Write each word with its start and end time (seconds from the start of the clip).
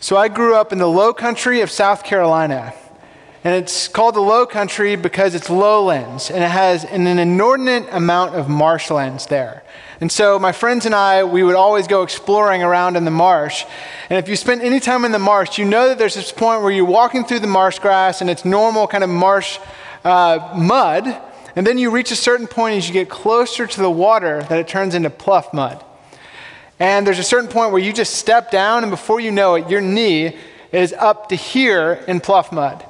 So 0.00 0.16
I 0.16 0.28
grew 0.28 0.54
up 0.54 0.72
in 0.72 0.78
the 0.78 0.86
low 0.86 1.12
country 1.12 1.60
of 1.60 1.70
South 1.70 2.04
Carolina. 2.04 2.72
And 3.42 3.54
it's 3.54 3.88
called 3.88 4.14
the 4.14 4.20
low 4.20 4.46
country 4.46 4.94
because 4.94 5.34
it's 5.34 5.48
lowlands 5.48 6.30
and 6.30 6.42
it 6.42 6.50
has 6.50 6.84
an, 6.84 7.06
an 7.06 7.18
inordinate 7.18 7.88
amount 7.90 8.34
of 8.34 8.48
marshlands 8.48 9.26
there. 9.26 9.62
And 10.00 10.10
so 10.10 10.38
my 10.38 10.52
friends 10.52 10.86
and 10.86 10.94
I, 10.94 11.24
we 11.24 11.42
would 11.42 11.54
always 11.54 11.86
go 11.86 12.02
exploring 12.02 12.62
around 12.62 12.96
in 12.96 13.04
the 13.04 13.10
marsh. 13.10 13.64
And 14.10 14.18
if 14.18 14.28
you 14.28 14.36
spend 14.36 14.62
any 14.62 14.80
time 14.80 15.04
in 15.04 15.12
the 15.12 15.18
marsh, 15.18 15.58
you 15.58 15.64
know 15.64 15.88
that 15.88 15.98
there's 15.98 16.14
this 16.14 16.30
point 16.30 16.62
where 16.62 16.70
you're 16.70 16.84
walking 16.84 17.24
through 17.24 17.40
the 17.40 17.48
marsh 17.48 17.78
grass 17.78 18.20
and 18.20 18.30
it's 18.30 18.44
normal 18.44 18.86
kind 18.86 19.02
of 19.02 19.10
marsh 19.10 19.58
uh, 20.04 20.54
mud. 20.56 21.06
And 21.56 21.66
then 21.66 21.78
you 21.78 21.90
reach 21.90 22.12
a 22.12 22.16
certain 22.16 22.46
point 22.46 22.76
as 22.76 22.86
you 22.86 22.92
get 22.92 23.08
closer 23.08 23.66
to 23.66 23.80
the 23.80 23.90
water 23.90 24.42
that 24.44 24.58
it 24.58 24.68
turns 24.68 24.94
into 24.94 25.10
pluff 25.10 25.52
mud. 25.52 25.84
And 26.80 27.06
there's 27.06 27.18
a 27.18 27.24
certain 27.24 27.50
point 27.50 27.72
where 27.72 27.82
you 27.82 27.92
just 27.92 28.14
step 28.14 28.50
down, 28.50 28.84
and 28.84 28.90
before 28.90 29.20
you 29.20 29.32
know 29.32 29.56
it, 29.56 29.68
your 29.68 29.80
knee 29.80 30.36
is 30.70 30.92
up 30.92 31.28
to 31.30 31.34
here 31.34 32.04
in 32.06 32.20
pluff 32.20 32.52
mud. 32.52 32.84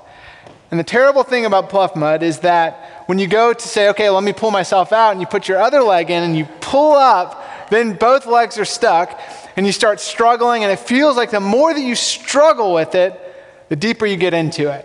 And 0.70 0.78
the 0.78 0.84
terrible 0.84 1.22
thing 1.22 1.46
about 1.46 1.70
pluff 1.70 1.96
mud 1.96 2.22
is 2.22 2.40
that 2.40 3.04
when 3.06 3.18
you 3.18 3.26
go 3.26 3.54
to 3.54 3.68
say, 3.68 3.88
okay, 3.88 4.10
let 4.10 4.22
me 4.22 4.34
pull 4.34 4.50
myself 4.50 4.92
out, 4.92 5.12
and 5.12 5.20
you 5.20 5.26
put 5.26 5.48
your 5.48 5.58
other 5.58 5.80
leg 5.82 6.10
in 6.10 6.22
and 6.22 6.36
you 6.36 6.46
pull 6.60 6.92
up, 6.92 7.70
then 7.70 7.94
both 7.94 8.26
legs 8.26 8.58
are 8.58 8.66
stuck, 8.66 9.18
and 9.56 9.64
you 9.64 9.72
start 9.72 10.00
struggling, 10.00 10.64
and 10.64 10.72
it 10.72 10.78
feels 10.78 11.16
like 11.16 11.30
the 11.30 11.40
more 11.40 11.72
that 11.72 11.80
you 11.80 11.94
struggle 11.94 12.74
with 12.74 12.94
it, 12.94 13.18
the 13.70 13.76
deeper 13.76 14.04
you 14.04 14.16
get 14.16 14.34
into 14.34 14.70
it. 14.70 14.84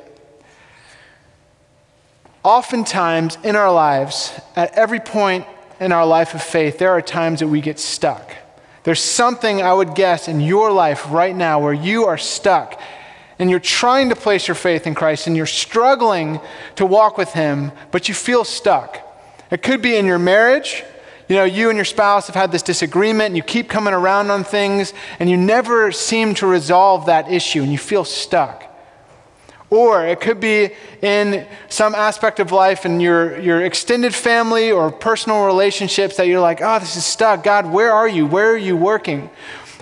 Oftentimes 2.43 3.37
in 3.43 3.55
our 3.55 3.71
lives, 3.71 4.33
at 4.55 4.73
every 4.77 4.99
point 4.99 5.45
in 5.79 5.91
our 5.91 6.05
life 6.05 6.33
of 6.33 6.41
faith, 6.41 6.77
there 6.77 6.91
are 6.91 7.01
times 7.01 7.39
that 7.41 7.47
we 7.47 7.59
get 7.59 7.79
stuck. 7.79 8.33
There's 8.83 9.01
something 9.01 9.61
I 9.61 9.73
would 9.73 9.95
guess 9.95 10.27
in 10.27 10.41
your 10.41 10.71
life 10.71 11.09
right 11.09 11.35
now 11.35 11.59
where 11.59 11.73
you 11.73 12.05
are 12.05 12.17
stuck 12.17 12.79
and 13.39 13.49
you're 13.49 13.59
trying 13.59 14.09
to 14.09 14.15
place 14.15 14.47
your 14.47 14.55
faith 14.55 14.85
in 14.85 14.93
Christ 14.93 15.27
and 15.27 15.35
you're 15.35 15.45
struggling 15.45 16.39
to 16.75 16.85
walk 16.85 17.17
with 17.17 17.31
Him, 17.31 17.71
but 17.91 18.07
you 18.07 18.13
feel 18.13 18.43
stuck. 18.43 18.99
It 19.49 19.61
could 19.61 19.81
be 19.81 19.95
in 19.95 20.05
your 20.05 20.19
marriage. 20.19 20.83
You 21.29 21.37
know, 21.37 21.43
you 21.45 21.69
and 21.69 21.77
your 21.77 21.85
spouse 21.85 22.27
have 22.27 22.35
had 22.35 22.51
this 22.51 22.61
disagreement 22.61 23.27
and 23.27 23.37
you 23.37 23.43
keep 23.43 23.69
coming 23.69 23.93
around 23.93 24.29
on 24.29 24.43
things 24.43 24.93
and 25.19 25.29
you 25.29 25.37
never 25.37 25.91
seem 25.91 26.33
to 26.35 26.47
resolve 26.47 27.05
that 27.05 27.31
issue 27.31 27.63
and 27.63 27.71
you 27.71 27.77
feel 27.77 28.03
stuck. 28.03 28.72
Or 29.73 30.05
it 30.05 30.21
could 30.21 30.39
be 30.39 30.69
in 31.01 31.47
some 31.67 31.95
aspect 31.95 32.39
of 32.39 32.51
life 32.51 32.85
in 32.85 32.99
your, 32.99 33.39
your 33.39 33.65
extended 33.65 34.13
family 34.13 34.71
or 34.71 34.91
personal 34.91 35.47
relationships 35.47 36.15
that 36.17 36.27
you're 36.27 36.39
like, 36.39 36.61
oh, 36.61 36.77
this 36.77 36.95
is 36.95 37.03
stuck. 37.03 37.43
God, 37.43 37.65
where 37.71 37.91
are 37.91 38.07
you? 38.07 38.27
Where 38.27 38.51
are 38.51 38.57
you 38.57 38.77
working? 38.77 39.31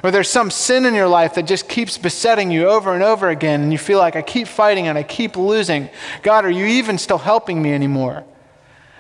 Or 0.02 0.10
there's 0.10 0.30
some 0.30 0.50
sin 0.50 0.86
in 0.86 0.96
your 0.96 1.10
life 1.10 1.36
that 1.36 1.44
just 1.44 1.68
keeps 1.68 1.98
besetting 1.98 2.52
you 2.52 2.70
over 2.70 2.94
and 2.94 3.04
over 3.04 3.28
again, 3.28 3.64
and 3.64 3.72
you 3.74 3.78
feel 3.78 4.00
like 4.00 4.16
I 4.16 4.22
keep 4.22 4.48
fighting 4.48 4.88
and 4.88 4.98
I 4.98 5.04
keep 5.04 5.36
losing. 5.36 5.90
God, 6.24 6.46
are 6.46 6.50
you 6.50 6.66
even 6.66 6.98
still 6.98 7.18
helping 7.18 7.62
me 7.62 7.74
anymore? 7.74 8.24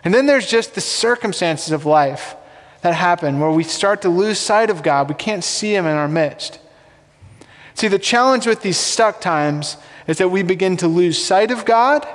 And 0.03 0.13
then 0.13 0.25
there's 0.25 0.45
just 0.45 0.75
the 0.75 0.81
circumstances 0.81 1.71
of 1.71 1.85
life 1.85 2.35
that 2.81 2.95
happen 2.95 3.39
where 3.39 3.51
we 3.51 3.63
start 3.63 4.01
to 4.01 4.09
lose 4.09 4.39
sight 4.39 4.69
of 4.69 4.83
God. 4.83 5.07
We 5.07 5.15
can't 5.15 5.43
see 5.43 5.73
Him 5.73 5.85
in 5.85 5.95
our 5.95 6.09
midst. 6.09 6.59
See, 7.75 7.87
the 7.87 7.97
challenge 7.97 8.45
with 8.45 8.61
these 8.61 8.77
stuck 8.77 9.21
times 9.21 9.77
is 10.07 10.17
that 10.17 10.29
we 10.29 10.43
begin 10.43 10.77
to 10.77 10.87
lose 10.87 11.23
sight 11.23 11.51
of 11.51 11.65
God 11.65 12.07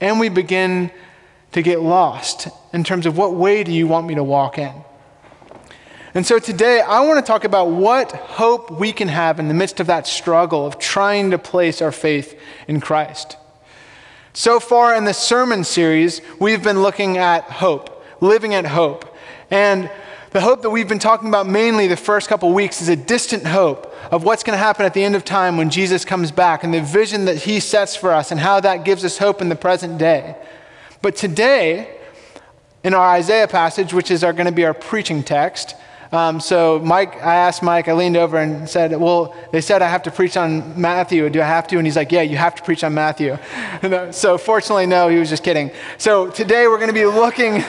and 0.00 0.18
we 0.18 0.28
begin 0.28 0.90
to 1.52 1.62
get 1.62 1.80
lost 1.80 2.48
in 2.72 2.84
terms 2.84 3.06
of 3.06 3.16
what 3.16 3.34
way 3.34 3.62
do 3.62 3.72
you 3.72 3.86
want 3.86 4.06
me 4.06 4.14
to 4.14 4.24
walk 4.24 4.58
in. 4.58 4.72
And 6.14 6.26
so 6.26 6.38
today 6.38 6.80
I 6.80 7.00
want 7.00 7.24
to 7.24 7.26
talk 7.26 7.44
about 7.44 7.70
what 7.70 8.12
hope 8.12 8.70
we 8.70 8.92
can 8.92 9.08
have 9.08 9.38
in 9.38 9.48
the 9.48 9.54
midst 9.54 9.80
of 9.80 9.86
that 9.86 10.06
struggle 10.06 10.66
of 10.66 10.78
trying 10.78 11.30
to 11.30 11.38
place 11.38 11.80
our 11.80 11.92
faith 11.92 12.38
in 12.68 12.80
Christ. 12.80 13.36
So 14.34 14.60
far 14.60 14.94
in 14.94 15.04
the 15.04 15.14
sermon 15.14 15.64
series, 15.64 16.20
we've 16.38 16.62
been 16.62 16.82
looking 16.82 17.18
at 17.18 17.44
hope, 17.44 18.04
living 18.20 18.54
at 18.54 18.66
hope. 18.66 19.16
And 19.50 19.90
the 20.32 20.40
hope 20.40 20.62
that 20.62 20.70
we've 20.70 20.88
been 20.88 20.98
talking 20.98 21.28
about 21.28 21.46
mainly 21.46 21.86
the 21.86 21.96
first 21.96 22.28
couple 22.28 22.52
weeks 22.54 22.80
is 22.80 22.88
a 22.88 22.96
distant 22.96 23.46
hope 23.46 23.94
of 24.10 24.24
what's 24.24 24.42
going 24.42 24.54
to 24.54 24.62
happen 24.62 24.86
at 24.86 24.94
the 24.94 25.04
end 25.04 25.14
of 25.14 25.24
time 25.26 25.58
when 25.58 25.68
Jesus 25.68 26.06
comes 26.06 26.32
back 26.32 26.64
and 26.64 26.72
the 26.72 26.80
vision 26.80 27.26
that 27.26 27.36
he 27.36 27.60
sets 27.60 27.94
for 27.94 28.12
us 28.12 28.30
and 28.30 28.40
how 28.40 28.58
that 28.60 28.84
gives 28.84 29.04
us 29.04 29.18
hope 29.18 29.42
in 29.42 29.50
the 29.50 29.56
present 29.56 29.98
day. 29.98 30.34
But 31.02 31.16
today, 31.16 31.98
in 32.82 32.94
our 32.94 33.06
Isaiah 33.10 33.46
passage, 33.46 33.92
which 33.92 34.10
is 34.10 34.22
going 34.22 34.46
to 34.46 34.52
be 34.52 34.64
our 34.64 34.72
preaching 34.72 35.22
text, 35.22 35.74
um, 36.12 36.40
so 36.40 36.78
Mike, 36.78 37.16
I 37.22 37.36
asked 37.36 37.62
Mike, 37.62 37.88
I 37.88 37.94
leaned 37.94 38.18
over 38.18 38.36
and 38.36 38.68
said, 38.68 38.94
well, 39.00 39.34
they 39.50 39.62
said 39.62 39.80
I 39.80 39.88
have 39.88 40.02
to 40.02 40.10
preach 40.10 40.36
on 40.36 40.78
Matthew. 40.78 41.28
Do 41.30 41.40
I 41.40 41.46
have 41.46 41.66
to? 41.68 41.78
And 41.78 41.86
he's 41.86 41.96
like, 41.96 42.12
yeah, 42.12 42.20
you 42.20 42.36
have 42.36 42.54
to 42.56 42.62
preach 42.62 42.84
on 42.84 42.92
Matthew. 42.92 43.38
so 44.10 44.36
fortunately, 44.36 44.84
no, 44.84 45.08
he 45.08 45.16
was 45.16 45.30
just 45.30 45.42
kidding. 45.42 45.70
So 45.96 46.28
today 46.28 46.68
we're 46.68 46.76
going 46.76 46.88
to 46.88 46.94
be 46.94 47.06
looking, 47.06 47.54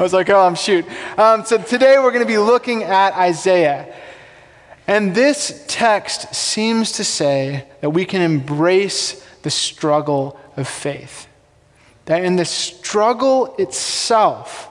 I 0.00 0.02
was 0.02 0.14
like, 0.14 0.30
oh, 0.30 0.40
I'm 0.40 0.54
shoot. 0.54 0.86
Um, 1.18 1.44
so 1.44 1.58
today 1.58 1.98
we're 1.98 2.10
going 2.10 2.24
to 2.24 2.26
be 2.26 2.38
looking 2.38 2.84
at 2.84 3.12
Isaiah. 3.12 3.94
And 4.86 5.14
this 5.14 5.62
text 5.68 6.34
seems 6.34 6.92
to 6.92 7.04
say 7.04 7.66
that 7.82 7.90
we 7.90 8.06
can 8.06 8.22
embrace 8.22 9.22
the 9.42 9.50
struggle 9.50 10.40
of 10.56 10.66
faith. 10.66 11.28
That 12.06 12.24
in 12.24 12.36
the 12.36 12.46
struggle 12.46 13.54
itself, 13.58 14.70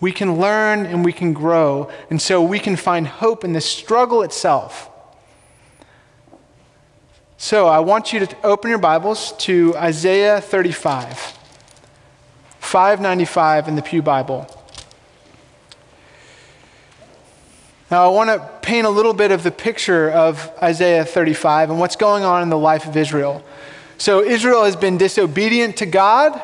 we 0.00 0.10
can 0.10 0.36
learn 0.40 0.84
and 0.84 1.04
we 1.04 1.12
can 1.12 1.32
grow. 1.32 1.88
And 2.10 2.20
so 2.20 2.42
we 2.42 2.58
can 2.58 2.74
find 2.74 3.06
hope 3.06 3.44
in 3.44 3.52
the 3.52 3.60
struggle 3.60 4.22
itself. 4.22 4.90
So 7.36 7.68
I 7.68 7.78
want 7.78 8.12
you 8.12 8.26
to 8.26 8.36
open 8.42 8.68
your 8.68 8.80
Bibles 8.80 9.30
to 9.44 9.76
Isaiah 9.76 10.40
35, 10.40 11.37
595 12.68 13.66
in 13.66 13.76
the 13.76 13.82
Pew 13.82 14.02
Bible. 14.02 14.46
Now, 17.90 18.04
I 18.04 18.08
want 18.12 18.28
to 18.28 18.46
paint 18.60 18.86
a 18.86 18.90
little 18.90 19.14
bit 19.14 19.30
of 19.30 19.42
the 19.42 19.50
picture 19.50 20.10
of 20.10 20.52
Isaiah 20.62 21.06
35 21.06 21.70
and 21.70 21.80
what's 21.80 21.96
going 21.96 22.24
on 22.24 22.42
in 22.42 22.50
the 22.50 22.58
life 22.58 22.84
of 22.84 22.94
Israel. 22.94 23.42
So, 23.96 24.22
Israel 24.22 24.64
has 24.64 24.76
been 24.76 24.98
disobedient 24.98 25.78
to 25.78 25.86
God, 25.86 26.38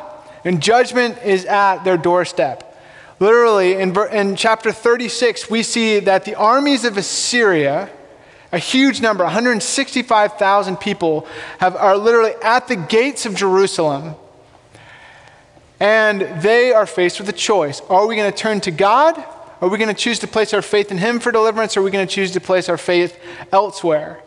and 0.46 0.62
judgment 0.62 1.18
is 1.22 1.44
at 1.44 1.84
their 1.84 1.98
doorstep. 1.98 2.74
Literally, 3.20 3.74
in, 3.74 3.94
in 4.10 4.34
chapter 4.34 4.72
36, 4.72 5.50
we 5.50 5.62
see 5.62 6.00
that 6.00 6.24
the 6.24 6.36
armies 6.36 6.86
of 6.86 6.96
Assyria, 6.96 7.90
a 8.50 8.58
huge 8.58 9.02
number, 9.02 9.24
165,000 9.24 10.78
people, 10.78 11.26
have, 11.58 11.76
are 11.76 11.98
literally 11.98 12.32
at 12.42 12.66
the 12.66 12.76
gates 12.76 13.26
of 13.26 13.34
Jerusalem. 13.34 14.14
And 15.80 16.42
they 16.42 16.72
are 16.72 16.86
faced 16.86 17.18
with 17.18 17.28
a 17.28 17.32
choice. 17.32 17.80
Are 17.88 18.06
we 18.06 18.16
going 18.16 18.30
to 18.30 18.36
turn 18.36 18.60
to 18.62 18.70
God? 18.70 19.22
Are 19.60 19.68
we 19.68 19.78
going 19.78 19.88
to 19.88 19.94
choose 19.94 20.18
to 20.20 20.26
place 20.26 20.52
our 20.54 20.62
faith 20.62 20.90
in 20.90 20.98
Him 20.98 21.20
for 21.20 21.32
deliverance? 21.32 21.76
Or 21.76 21.80
are 21.80 21.82
we 21.82 21.90
going 21.90 22.06
to 22.06 22.12
choose 22.12 22.32
to 22.32 22.40
place 22.40 22.68
our 22.68 22.78
faith 22.78 23.18
elsewhere? 23.52 24.20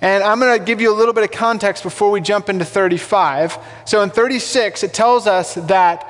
And 0.00 0.22
I'm 0.22 0.38
going 0.38 0.58
to 0.58 0.64
give 0.64 0.80
you 0.80 0.92
a 0.92 0.96
little 0.96 1.14
bit 1.14 1.24
of 1.24 1.32
context 1.32 1.82
before 1.82 2.10
we 2.10 2.20
jump 2.20 2.48
into 2.48 2.64
35. 2.64 3.58
So 3.84 4.02
in 4.02 4.10
36, 4.10 4.84
it 4.84 4.94
tells 4.94 5.26
us 5.26 5.54
that 5.54 6.08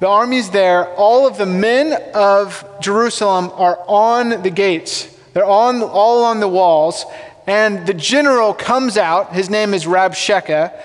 the 0.00 0.08
armies 0.08 0.50
there, 0.50 0.88
all 0.94 1.26
of 1.26 1.38
the 1.38 1.46
men 1.46 1.98
of 2.14 2.64
Jerusalem 2.80 3.50
are 3.54 3.78
on 3.86 4.42
the 4.42 4.50
gates. 4.50 5.06
They're 5.32 5.46
on, 5.46 5.82
all 5.82 6.24
on 6.24 6.40
the 6.40 6.48
walls. 6.48 7.06
And 7.46 7.86
the 7.86 7.94
general 7.94 8.52
comes 8.52 8.96
out. 8.96 9.32
His 9.32 9.48
name 9.48 9.72
is 9.72 9.84
Rabshakeh. 9.86 10.78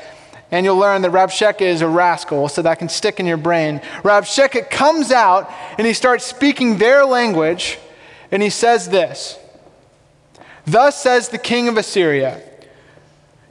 And 0.52 0.66
you'll 0.66 0.78
learn 0.78 1.04
that 1.04 1.12
Rabshakeh 1.12 1.62
is 1.62 1.82
a 1.82 1.88
rascal, 1.88 2.50
so 2.50 2.62
that 2.64 2.80
can 2.80 2.90
stick 2.90 3.20
in 3.20 3.26
your 3.26 3.38
brain. 3.38 3.80
Rabshakeh 4.04 4.70
comes 4.70 5.12
out 5.12 5.52
and 5.78 5.86
he 5.86 5.94
starts 5.94 6.26
speaking 6.26 6.78
their 6.78 7.06
language. 7.06 7.78
And 8.32 8.42
he 8.42 8.50
says 8.50 8.90
this 8.90 9.38
Thus 10.66 11.02
says 11.02 11.30
the 11.30 11.38
king 11.38 11.68
of 11.68 11.78
Assyria 11.78 12.41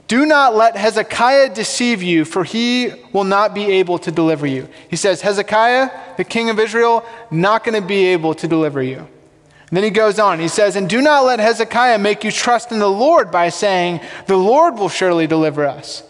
do 0.09 0.25
not 0.25 0.55
let 0.55 0.75
Hezekiah 0.75 1.53
deceive 1.53 2.01
you, 2.01 2.25
for 2.25 2.43
he 2.43 2.91
will 3.13 3.23
not 3.23 3.53
be 3.53 3.73
able 3.73 3.99
to 3.99 4.11
deliver 4.11 4.47
you. 4.47 4.67
He 4.89 4.95
says, 4.95 5.21
Hezekiah, 5.21 5.91
the 6.17 6.23
king 6.23 6.49
of 6.49 6.59
Israel, 6.59 7.05
not 7.29 7.63
going 7.63 7.79
to 7.79 7.87
be 7.87 8.07
able 8.07 8.33
to 8.33 8.47
deliver 8.47 8.81
you. 8.81 8.97
And 8.97 9.77
then 9.77 9.83
he 9.83 9.91
goes 9.91 10.17
on. 10.17 10.39
He 10.39 10.47
says, 10.47 10.75
And 10.75 10.89
do 10.89 10.99
not 10.99 11.25
let 11.25 11.39
Hezekiah 11.39 11.99
make 11.99 12.23
you 12.23 12.31
trust 12.31 12.71
in 12.71 12.79
the 12.79 12.89
Lord 12.89 13.29
by 13.29 13.49
saying, 13.49 14.01
The 14.25 14.35
Lord 14.35 14.79
will 14.79 14.89
surely 14.89 15.27
deliver 15.27 15.67
us. 15.67 16.01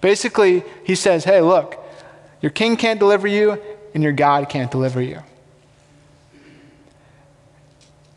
Basically, 0.00 0.62
he 0.84 0.94
says, 0.94 1.24
Hey, 1.24 1.40
look, 1.40 1.78
your 2.40 2.50
king 2.50 2.76
can't 2.76 2.98
deliver 2.98 3.26
you, 3.26 3.60
and 3.94 4.02
your 4.02 4.12
God 4.12 4.48
can't 4.48 4.70
deliver 4.70 5.00
you. 5.00 5.22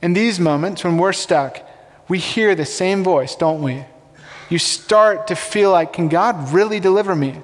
In 0.02 0.14
these 0.14 0.40
moments, 0.40 0.84
when 0.84 0.98
we're 0.98 1.14
stuck, 1.14 1.62
we 2.08 2.20
hear 2.20 2.56
the 2.56 2.66
same 2.66 3.04
voice, 3.04 3.36
don't 3.36 3.62
we? 3.62 3.86
you 4.50 4.58
start 4.58 5.28
to 5.28 5.36
feel 5.36 5.72
like, 5.72 5.94
can 5.94 6.10
God 6.10 6.52
really 6.52 6.80
deliver 6.80 7.16
me? 7.16 7.36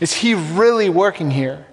Is 0.00 0.14
He 0.14 0.34
really 0.34 0.88
working 0.88 1.30
here? 1.30 1.66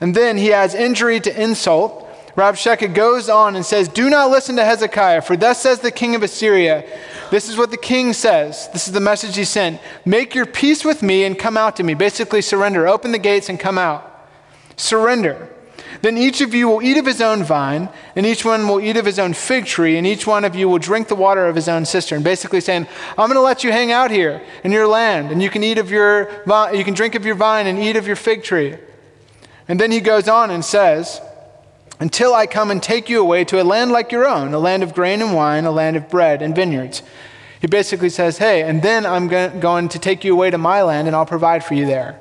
And 0.00 0.14
then 0.14 0.38
he 0.38 0.52
adds 0.52 0.74
injury 0.74 1.20
to 1.20 1.42
insult. 1.42 2.08
Rabshakeh 2.40 2.94
goes 2.94 3.28
on 3.28 3.54
and 3.54 3.64
says, 3.64 3.86
Do 3.86 4.08
not 4.08 4.30
listen 4.30 4.56
to 4.56 4.64
Hezekiah, 4.64 5.20
for 5.22 5.36
thus 5.36 5.60
says 5.60 5.80
the 5.80 5.90
king 5.90 6.14
of 6.14 6.22
Assyria. 6.22 6.88
This 7.30 7.50
is 7.50 7.58
what 7.58 7.70
the 7.70 7.76
king 7.76 8.14
says. 8.14 8.68
This 8.72 8.88
is 8.88 8.94
the 8.94 9.00
message 9.00 9.36
he 9.36 9.44
sent. 9.44 9.78
Make 10.06 10.34
your 10.34 10.46
peace 10.46 10.82
with 10.82 11.02
me 11.02 11.24
and 11.24 11.38
come 11.38 11.58
out 11.58 11.76
to 11.76 11.82
me. 11.82 11.92
Basically, 11.92 12.40
surrender. 12.40 12.88
Open 12.88 13.12
the 13.12 13.18
gates 13.18 13.50
and 13.50 13.60
come 13.60 13.76
out. 13.76 14.26
Surrender. 14.76 15.50
Then 16.00 16.16
each 16.16 16.40
of 16.40 16.54
you 16.54 16.66
will 16.66 16.82
eat 16.82 16.96
of 16.96 17.04
his 17.04 17.20
own 17.20 17.44
vine, 17.44 17.90
and 18.16 18.24
each 18.24 18.42
one 18.42 18.66
will 18.66 18.80
eat 18.80 18.96
of 18.96 19.04
his 19.04 19.18
own 19.18 19.34
fig 19.34 19.66
tree, 19.66 19.98
and 19.98 20.06
each 20.06 20.26
one 20.26 20.46
of 20.46 20.56
you 20.56 20.66
will 20.66 20.78
drink 20.78 21.08
the 21.08 21.14
water 21.14 21.46
of 21.46 21.54
his 21.54 21.68
own 21.68 21.84
cistern. 21.84 22.22
Basically 22.22 22.60
saying, 22.60 22.86
I'm 23.18 23.28
going 23.28 23.34
to 23.34 23.40
let 23.40 23.64
you 23.64 23.70
hang 23.70 23.92
out 23.92 24.10
here 24.10 24.42
in 24.64 24.72
your 24.72 24.86
land, 24.86 25.30
and 25.30 25.42
you 25.42 25.50
can 25.50 25.62
eat 25.62 25.76
of 25.76 25.90
your 25.90 26.30
you 26.72 26.84
can 26.84 26.94
drink 26.94 27.14
of 27.16 27.26
your 27.26 27.34
vine 27.34 27.66
and 27.66 27.78
eat 27.78 27.96
of 27.96 28.06
your 28.06 28.16
fig 28.16 28.42
tree. 28.42 28.76
And 29.68 29.78
then 29.78 29.92
he 29.92 30.00
goes 30.00 30.26
on 30.26 30.50
and 30.50 30.64
says, 30.64 31.20
until 32.00 32.34
I 32.34 32.46
come 32.46 32.70
and 32.70 32.82
take 32.82 33.10
you 33.10 33.20
away 33.20 33.44
to 33.44 33.62
a 33.62 33.62
land 33.62 33.92
like 33.92 34.10
your 34.10 34.26
own, 34.26 34.54
a 34.54 34.58
land 34.58 34.82
of 34.82 34.94
grain 34.94 35.20
and 35.20 35.34
wine, 35.34 35.66
a 35.66 35.70
land 35.70 35.96
of 35.96 36.08
bread 36.08 36.40
and 36.40 36.56
vineyards. 36.56 37.02
He 37.60 37.66
basically 37.66 38.08
says, 38.08 38.38
Hey, 38.38 38.62
and 38.62 38.82
then 38.82 39.04
I'm 39.04 39.28
going 39.28 39.90
to 39.90 39.98
take 39.98 40.24
you 40.24 40.32
away 40.32 40.50
to 40.50 40.58
my 40.58 40.82
land 40.82 41.06
and 41.06 41.14
I'll 41.14 41.26
provide 41.26 41.62
for 41.62 41.74
you 41.74 41.84
there. 41.84 42.18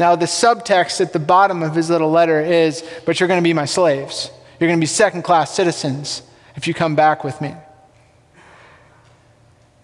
Now, 0.00 0.16
the 0.16 0.26
subtext 0.26 1.00
at 1.00 1.12
the 1.12 1.20
bottom 1.20 1.62
of 1.62 1.76
his 1.76 1.88
little 1.88 2.10
letter 2.10 2.40
is, 2.40 2.84
But 3.06 3.20
you're 3.20 3.28
going 3.28 3.40
to 3.40 3.44
be 3.44 3.52
my 3.52 3.66
slaves. 3.66 4.32
You're 4.58 4.68
going 4.68 4.80
to 4.80 4.82
be 4.82 4.86
second 4.86 5.22
class 5.22 5.54
citizens 5.54 6.22
if 6.56 6.66
you 6.66 6.74
come 6.74 6.96
back 6.96 7.22
with 7.22 7.40
me. 7.40 7.54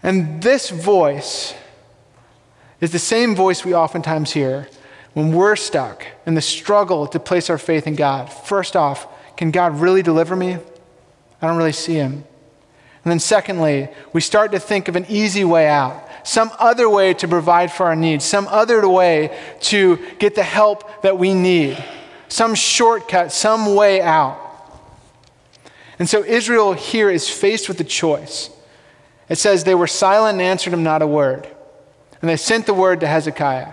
And 0.03 0.43
this 0.43 0.71
voice 0.71 1.55
is 2.81 2.91
the 2.91 2.99
same 2.99 3.37
voice 3.37 3.65
we 3.65 3.75
oftentimes 3.75 4.33
hear 4.33 4.69
when 5.15 5.33
we're 5.33 5.57
stuck 5.57 6.07
in 6.27 6.35
the 6.35 6.41
struggle 6.41 7.07
to 7.09 7.19
place 7.19 7.51
our 7.51 7.59
faith 7.59 7.87
in 7.87 7.97
God, 7.97 8.33
first 8.33 8.77
off, 8.77 9.07
can 9.37 9.51
God 9.51 9.81
really 9.81 10.03
deliver 10.03 10.37
me? 10.37 10.59
I 11.43 11.47
don't 11.47 11.57
really 11.57 11.73
see 11.73 11.95
him. 11.95 12.25
And 13.03 13.11
then, 13.11 13.19
secondly, 13.19 13.89
we 14.13 14.21
start 14.21 14.53
to 14.53 14.61
think 14.61 14.89
of 14.89 14.95
an 14.95 15.07
easy 15.09 15.43
way 15.45 15.69
out, 15.69 16.07
some 16.23 16.51
other 16.59 16.89
way 16.89 17.15
to 17.15 17.27
provide 17.27 17.73
for 17.73 17.87
our 17.87 17.97
needs, 17.97 18.25
some 18.25 18.47
other 18.49 18.87
way 18.87 19.37
to 19.63 19.99
get 20.19 20.35
the 20.35 20.43
help 20.43 21.03
that 21.03 21.19
we 21.19 21.33
need, 21.33 21.83
some 22.29 22.55
shortcut, 22.55 23.33
some 23.33 23.75
way 23.75 24.03
out. 24.03 24.39
And 25.99 26.09
so, 26.09 26.23
Israel 26.23 26.75
here 26.75 27.11
is 27.11 27.29
faced 27.29 27.69
with 27.69 27.81
a 27.81 27.85
choice. 27.85 28.51
It 29.31 29.37
says, 29.37 29.65
They 29.65 29.75
were 29.75 29.87
silent 29.87 30.35
and 30.35 30.43
answered 30.43 30.75
him 30.75 30.83
not 30.83 31.01
a 31.01 31.07
word. 31.07 31.49
And 32.21 32.29
they 32.29 32.37
sent 32.37 32.67
the 32.67 32.75
word 32.75 33.01
to 33.01 33.07
Hezekiah. 33.07 33.73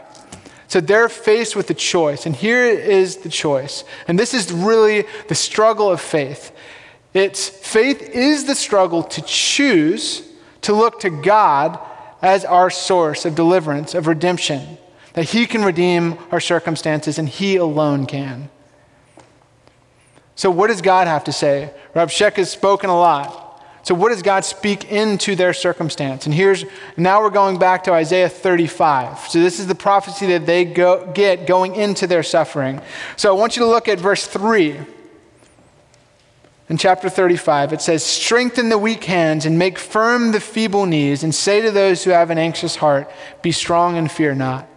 So 0.68 0.82
they're 0.82 1.10
faced 1.10 1.56
with 1.56 1.70
a 1.70 1.74
choice, 1.74 2.26
and 2.26 2.36
here 2.36 2.66
is 2.66 3.18
the 3.18 3.30
choice. 3.30 3.84
And 4.08 4.20
this 4.20 4.34
is 4.34 4.52
really 4.52 5.06
the 5.30 5.36
struggle 5.36 5.90
of 5.90 6.02
faith. 6.02 6.52
It's 7.14 7.48
faith 7.48 8.02
is 8.02 8.46
the 8.46 8.56
struggle 8.56 9.04
to 9.04 9.22
choose 9.22 10.28
to 10.62 10.74
look 10.74 11.00
to 11.02 11.10
God 11.10 11.80
as 12.22 12.44
our 12.44 12.70
source 12.70 13.26
of 13.26 13.36
deliverance, 13.36 13.96
of 13.96 14.08
redemption, 14.08 14.78
that 15.14 15.30
He 15.30 15.48
can 15.48 15.64
redeem 15.64 16.18
our 16.32 16.42
circumstances 16.42 17.18
and 17.18 17.30
He 17.30 17.56
alone 17.56 18.06
can. 18.06 18.50
So, 20.36 20.52
what 20.52 20.68
does 20.68 20.82
God 20.82 21.08
have 21.08 21.24
to 21.24 21.32
say? 21.32 21.74
Rabshakeh 21.96 22.36
has 22.36 22.52
spoken 22.52 22.90
a 22.90 22.98
lot. 22.98 23.47
So, 23.88 23.96
what 23.96 24.10
does 24.10 24.22
God 24.22 24.44
speak 24.44 24.92
into 24.92 25.34
their 25.38 25.54
circumstance? 25.54 26.26
And 26.26 26.36
here's 26.36 26.66
now 26.98 27.22
we're 27.22 27.30
going 27.30 27.58
back 27.58 27.86
to 27.86 27.94
Isaiah 27.94 28.28
35. 28.28 29.30
So, 29.30 29.40
this 29.40 29.62
is 29.62 29.68
the 29.68 29.76
prophecy 29.76 30.26
that 30.26 30.46
they 30.46 30.66
go, 30.66 31.10
get 31.14 31.48
going 31.48 31.74
into 31.74 32.06
their 32.06 32.22
suffering. 32.22 32.82
So, 33.16 33.34
I 33.34 33.40
want 33.40 33.56
you 33.56 33.62
to 33.62 33.70
look 33.70 33.88
at 33.88 33.98
verse 33.98 34.28
3. 34.28 34.78
In 36.68 36.76
chapter 36.76 37.08
35, 37.08 37.72
it 37.72 37.82
says, 37.82 38.04
Strengthen 38.04 38.68
the 38.68 38.78
weak 38.78 39.06
hands 39.06 39.46
and 39.46 39.58
make 39.58 39.80
firm 39.80 40.34
the 40.34 40.42
feeble 40.42 40.86
knees, 40.86 41.24
and 41.24 41.34
say 41.34 41.62
to 41.62 41.72
those 41.72 42.04
who 42.04 42.10
have 42.10 42.30
an 42.30 42.38
anxious 42.38 42.76
heart, 42.76 43.10
Be 43.42 43.54
strong 43.54 43.98
and 43.98 44.12
fear 44.12 44.36
not. 44.36 44.68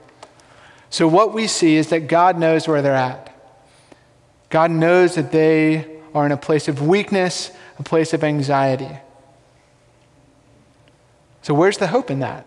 So, 0.88 1.08
what 1.08 1.34
we 1.34 1.48
see 1.48 1.74
is 1.74 1.88
that 1.88 2.06
God 2.06 2.38
knows 2.38 2.68
where 2.68 2.80
they're 2.80 2.94
at. 2.94 3.36
God 4.50 4.70
knows 4.70 5.16
that 5.16 5.32
they 5.32 5.99
are 6.14 6.26
in 6.26 6.32
a 6.32 6.36
place 6.36 6.68
of 6.68 6.86
weakness 6.86 7.50
a 7.80 7.82
place 7.82 8.12
of 8.12 8.22
anxiety. 8.22 8.90
So, 11.42 11.54
where's 11.54 11.78
the 11.78 11.86
hope 11.86 12.10
in 12.10 12.20
that? 12.20 12.46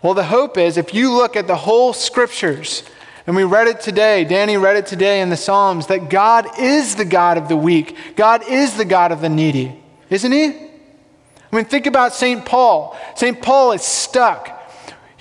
Well, 0.00 0.14
the 0.14 0.24
hope 0.24 0.56
is 0.56 0.76
if 0.76 0.94
you 0.94 1.12
look 1.12 1.36
at 1.36 1.48
the 1.48 1.56
whole 1.56 1.92
scriptures, 1.92 2.84
and 3.26 3.34
we 3.34 3.42
read 3.44 3.66
it 3.66 3.80
today, 3.80 4.24
Danny 4.24 4.56
read 4.56 4.76
it 4.76 4.86
today 4.86 5.20
in 5.20 5.28
the 5.28 5.36
Psalms, 5.36 5.88
that 5.88 6.08
God 6.08 6.46
is 6.58 6.94
the 6.94 7.04
God 7.04 7.36
of 7.36 7.48
the 7.48 7.56
weak, 7.56 7.96
God 8.14 8.48
is 8.48 8.76
the 8.76 8.84
God 8.84 9.10
of 9.10 9.20
the 9.20 9.28
needy, 9.28 9.76
isn't 10.08 10.32
He? 10.32 10.46
I 10.46 11.56
mean, 11.56 11.64
think 11.64 11.86
about 11.86 12.14
St. 12.14 12.46
Paul. 12.46 12.96
St. 13.16 13.42
Paul 13.42 13.72
is 13.72 13.82
stuck. 13.82 14.61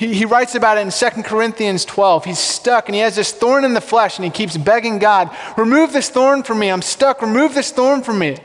He, 0.02 0.16
he 0.16 0.26
writes 0.26 0.56
about 0.56 0.80
it 0.80 0.82
in 0.82 0.90
2 0.90 1.22
Corinthians 1.22 1.86
12. 1.86 2.26
He's 2.26 2.40
stuck 2.40 2.88
and 2.88 2.96
he 2.96 3.02
has 3.02 3.16
this 3.16 3.32
thorn 3.32 3.64
in 3.64 3.76
the 3.76 3.82
flesh 3.82 4.18
and 4.18 4.26
he 4.26 4.32
keeps 4.32 4.58
begging 4.58 4.98
God, 4.98 5.30
Remove 5.58 5.94
this 5.94 6.10
thorn 6.10 6.42
from 6.42 6.58
me. 6.58 6.72
I'm 6.72 6.82
stuck. 6.82 7.22
Remove 7.22 7.54
this 7.54 7.70
thorn 7.70 8.02
from 8.02 8.18
me. 8.18 8.38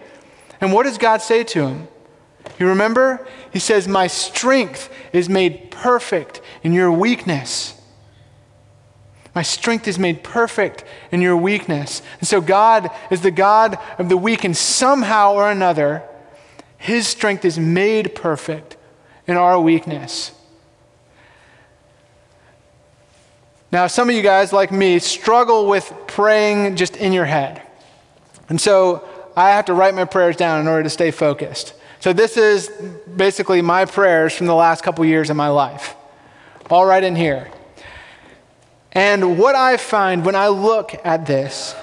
And 0.60 0.70
what 0.70 0.82
does 0.82 0.98
God 0.98 1.22
say 1.22 1.44
to 1.44 1.66
him? 1.66 1.88
You 2.58 2.68
remember? 2.68 3.26
He 3.54 3.58
says, 3.58 3.88
My 3.88 4.06
strength 4.06 4.92
is 5.14 5.30
made 5.30 5.70
perfect 5.70 6.42
in 6.62 6.74
your 6.74 6.92
weakness. 6.92 7.80
My 9.34 9.40
strength 9.40 9.88
is 9.88 9.98
made 9.98 10.22
perfect 10.22 10.84
in 11.10 11.22
your 11.22 11.38
weakness. 11.38 12.02
And 12.18 12.28
so 12.28 12.42
God 12.42 12.90
is 13.10 13.22
the 13.22 13.30
God 13.30 13.78
of 13.96 14.10
the 14.10 14.18
weak, 14.18 14.44
and 14.44 14.54
somehow 14.54 15.32
or 15.32 15.50
another, 15.50 16.02
his 16.76 17.08
strength 17.08 17.46
is 17.46 17.58
made 17.58 18.14
perfect 18.14 18.76
in 19.26 19.38
our 19.38 19.58
weakness. 19.58 20.32
Now, 23.72 23.88
some 23.88 24.08
of 24.08 24.14
you 24.14 24.22
guys, 24.22 24.52
like 24.52 24.70
me, 24.70 24.98
struggle 24.98 25.66
with 25.66 25.92
praying 26.06 26.76
just 26.76 26.96
in 26.96 27.12
your 27.12 27.24
head. 27.24 27.62
And 28.48 28.60
so 28.60 29.06
I 29.36 29.50
have 29.50 29.64
to 29.66 29.74
write 29.74 29.94
my 29.94 30.04
prayers 30.04 30.36
down 30.36 30.60
in 30.60 30.68
order 30.68 30.84
to 30.84 30.90
stay 30.90 31.10
focused. 31.10 31.74
So 32.00 32.12
this 32.12 32.36
is 32.36 32.70
basically 33.16 33.62
my 33.62 33.84
prayers 33.84 34.34
from 34.34 34.46
the 34.46 34.54
last 34.54 34.82
couple 34.82 35.04
years 35.04 35.30
of 35.30 35.36
my 35.36 35.48
life. 35.48 35.94
All 36.70 36.86
right 36.86 37.02
in 37.02 37.16
here. 37.16 37.50
And 38.92 39.38
what 39.38 39.54
I 39.54 39.76
find 39.76 40.24
when 40.24 40.36
I 40.36 40.48
look 40.48 40.94
at 41.04 41.26
this 41.26 41.74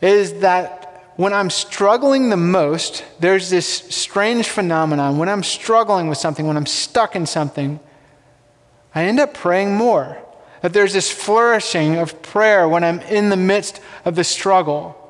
is 0.00 0.40
that 0.40 1.12
when 1.16 1.32
I'm 1.32 1.50
struggling 1.50 2.28
the 2.30 2.36
most, 2.36 3.04
there's 3.20 3.48
this 3.48 3.66
strange 3.66 4.48
phenomenon. 4.48 5.18
When 5.18 5.28
I'm 5.28 5.42
struggling 5.42 6.08
with 6.08 6.18
something, 6.18 6.46
when 6.46 6.56
I'm 6.56 6.66
stuck 6.66 7.16
in 7.16 7.26
something, 7.26 7.80
I 8.94 9.04
end 9.04 9.20
up 9.20 9.34
praying 9.34 9.74
more. 9.76 10.18
That 10.62 10.72
there's 10.72 10.92
this 10.92 11.10
flourishing 11.10 11.96
of 11.96 12.22
prayer 12.22 12.68
when 12.68 12.84
I'm 12.84 13.00
in 13.00 13.28
the 13.28 13.36
midst 13.36 13.80
of 14.04 14.14
the 14.16 14.24
struggle. 14.24 15.02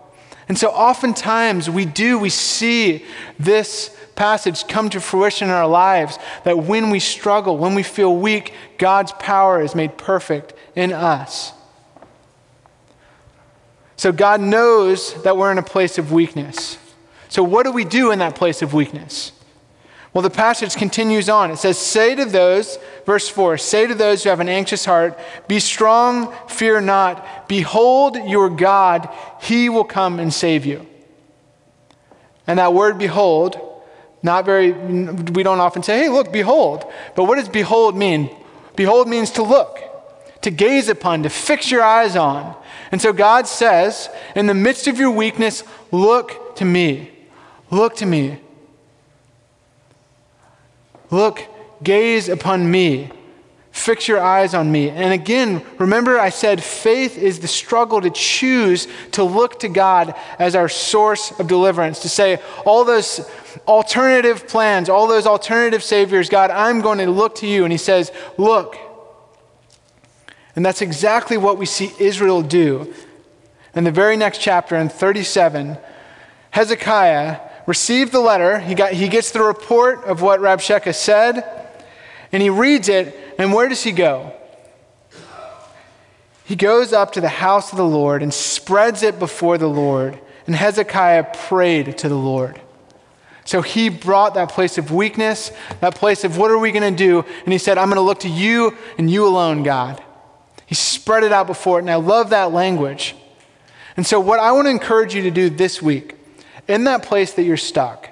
And 0.48 0.56
so 0.56 0.68
oftentimes 0.68 1.68
we 1.68 1.86
do, 1.86 2.18
we 2.18 2.30
see 2.30 3.04
this 3.38 3.96
passage 4.14 4.66
come 4.66 4.88
to 4.90 5.00
fruition 5.00 5.48
in 5.48 5.54
our 5.54 5.66
lives 5.66 6.18
that 6.44 6.58
when 6.58 6.90
we 6.90 7.00
struggle, 7.00 7.58
when 7.58 7.74
we 7.74 7.82
feel 7.82 8.16
weak, 8.16 8.54
God's 8.78 9.12
power 9.12 9.60
is 9.60 9.74
made 9.74 9.98
perfect 9.98 10.54
in 10.74 10.92
us. 10.92 11.52
So 13.96 14.12
God 14.12 14.40
knows 14.40 15.20
that 15.22 15.36
we're 15.36 15.50
in 15.50 15.58
a 15.58 15.62
place 15.62 15.98
of 15.98 16.12
weakness. 16.12 16.78
So, 17.28 17.42
what 17.42 17.64
do 17.64 17.72
we 17.72 17.84
do 17.84 18.12
in 18.12 18.20
that 18.20 18.34
place 18.34 18.62
of 18.62 18.72
weakness? 18.72 19.32
Well, 20.16 20.22
the 20.22 20.30
passage 20.30 20.76
continues 20.76 21.28
on. 21.28 21.50
It 21.50 21.58
says, 21.58 21.76
Say 21.76 22.14
to 22.14 22.24
those, 22.24 22.78
verse 23.04 23.28
4, 23.28 23.58
say 23.58 23.86
to 23.86 23.94
those 23.94 24.22
who 24.22 24.30
have 24.30 24.40
an 24.40 24.48
anxious 24.48 24.86
heart, 24.86 25.18
Be 25.46 25.60
strong, 25.60 26.34
fear 26.48 26.80
not. 26.80 27.46
Behold 27.50 28.16
your 28.26 28.48
God, 28.48 29.10
he 29.42 29.68
will 29.68 29.84
come 29.84 30.18
and 30.18 30.32
save 30.32 30.64
you. 30.64 30.86
And 32.46 32.58
that 32.58 32.72
word 32.72 32.96
behold, 32.96 33.60
not 34.22 34.46
very, 34.46 34.72
we 34.72 35.42
don't 35.42 35.60
often 35.60 35.82
say, 35.82 35.98
Hey, 35.98 36.08
look, 36.08 36.32
behold. 36.32 36.90
But 37.14 37.24
what 37.24 37.34
does 37.34 37.50
behold 37.50 37.94
mean? 37.94 38.34
Behold 38.74 39.08
means 39.08 39.32
to 39.32 39.42
look, 39.42 39.78
to 40.40 40.50
gaze 40.50 40.88
upon, 40.88 41.24
to 41.24 41.28
fix 41.28 41.70
your 41.70 41.82
eyes 41.82 42.16
on. 42.16 42.56
And 42.90 43.02
so 43.02 43.12
God 43.12 43.46
says, 43.46 44.08
In 44.34 44.46
the 44.46 44.54
midst 44.54 44.86
of 44.86 44.98
your 44.98 45.10
weakness, 45.10 45.62
look 45.92 46.56
to 46.56 46.64
me. 46.64 47.10
Look 47.70 47.96
to 47.96 48.06
me. 48.06 48.40
Look, 51.10 51.42
gaze 51.82 52.28
upon 52.28 52.70
me. 52.70 53.10
Fix 53.76 54.08
your 54.08 54.20
eyes 54.20 54.54
on 54.54 54.72
me. 54.72 54.88
And 54.88 55.12
again, 55.12 55.62
remember 55.78 56.18
I 56.18 56.30
said 56.30 56.64
faith 56.64 57.18
is 57.18 57.40
the 57.40 57.46
struggle 57.46 58.00
to 58.00 58.08
choose 58.08 58.88
to 59.12 59.22
look 59.22 59.60
to 59.60 59.68
God 59.68 60.14
as 60.38 60.56
our 60.56 60.68
source 60.68 61.38
of 61.38 61.46
deliverance, 61.46 62.00
to 62.00 62.08
say, 62.08 62.40
all 62.64 62.86
those 62.86 63.20
alternative 63.68 64.48
plans, 64.48 64.88
all 64.88 65.06
those 65.06 65.26
alternative 65.26 65.82
saviors, 65.82 66.30
God, 66.30 66.50
I'm 66.50 66.80
going 66.80 66.98
to 66.98 67.10
look 67.10 67.34
to 67.36 67.46
you. 67.46 67.64
And 67.64 67.72
he 67.72 67.78
says, 67.78 68.10
Look. 68.38 68.78
And 70.56 70.64
that's 70.64 70.80
exactly 70.80 71.36
what 71.36 71.58
we 71.58 71.66
see 71.66 71.92
Israel 71.98 72.40
do. 72.40 72.94
in 73.74 73.84
the 73.84 73.90
very 73.90 74.16
next 74.16 74.38
chapter, 74.38 74.74
in 74.74 74.88
37, 74.88 75.76
Hezekiah 76.50 77.45
received 77.66 78.12
the 78.12 78.20
letter. 78.20 78.58
He, 78.58 78.74
got, 78.74 78.92
he 78.92 79.08
gets 79.08 79.30
the 79.32 79.42
report 79.42 80.04
of 80.04 80.22
what 80.22 80.40
Rabshakeh 80.40 80.94
said, 80.94 81.44
and 82.32 82.42
he 82.42 82.50
reads 82.50 82.88
it. 82.88 83.18
And 83.38 83.52
where 83.52 83.68
does 83.68 83.82
he 83.82 83.92
go? 83.92 84.32
He 86.44 86.56
goes 86.56 86.92
up 86.92 87.12
to 87.12 87.20
the 87.20 87.28
house 87.28 87.72
of 87.72 87.76
the 87.76 87.84
Lord 87.84 88.22
and 88.22 88.32
spreads 88.32 89.02
it 89.02 89.18
before 89.18 89.58
the 89.58 89.68
Lord. 89.68 90.18
And 90.46 90.54
Hezekiah 90.54 91.34
prayed 91.48 91.98
to 91.98 92.08
the 92.08 92.16
Lord. 92.16 92.60
So 93.44 93.62
he 93.62 93.88
brought 93.88 94.34
that 94.34 94.50
place 94.50 94.78
of 94.78 94.90
weakness, 94.90 95.52
that 95.80 95.94
place 95.94 96.24
of 96.24 96.36
what 96.36 96.50
are 96.50 96.58
we 96.58 96.72
going 96.72 96.94
to 96.94 96.96
do? 96.96 97.24
And 97.44 97.52
he 97.52 97.58
said, 97.58 97.78
I'm 97.78 97.86
going 97.86 97.96
to 97.96 98.00
look 98.00 98.20
to 98.20 98.28
you 98.28 98.76
and 98.98 99.10
you 99.10 99.26
alone, 99.26 99.62
God. 99.62 100.02
He 100.66 100.74
spread 100.74 101.22
it 101.22 101.30
out 101.30 101.46
before 101.46 101.78
it, 101.78 101.82
and 101.82 101.90
I 101.90 101.94
love 101.94 102.30
that 102.30 102.52
language. 102.52 103.14
And 103.96 104.04
so, 104.04 104.18
what 104.18 104.40
I 104.40 104.50
want 104.50 104.66
to 104.66 104.70
encourage 104.70 105.14
you 105.14 105.22
to 105.22 105.30
do 105.30 105.48
this 105.48 105.80
week, 105.80 106.15
in 106.68 106.84
that 106.84 107.02
place 107.02 107.34
that 107.34 107.44
you're 107.44 107.56
stuck, 107.56 108.10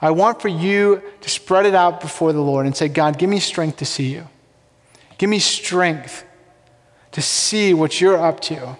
I 0.00 0.10
want 0.10 0.42
for 0.42 0.48
you 0.48 1.02
to 1.22 1.30
spread 1.30 1.66
it 1.66 1.74
out 1.74 2.00
before 2.00 2.32
the 2.32 2.40
Lord 2.40 2.66
and 2.66 2.76
say, 2.76 2.88
God, 2.88 3.18
give 3.18 3.30
me 3.30 3.40
strength 3.40 3.78
to 3.78 3.86
see 3.86 4.12
you. 4.12 4.28
Give 5.16 5.30
me 5.30 5.38
strength 5.38 6.24
to 7.12 7.22
see 7.22 7.72
what 7.72 8.00
you're 8.00 8.18
up 8.18 8.40
to. 8.40 8.76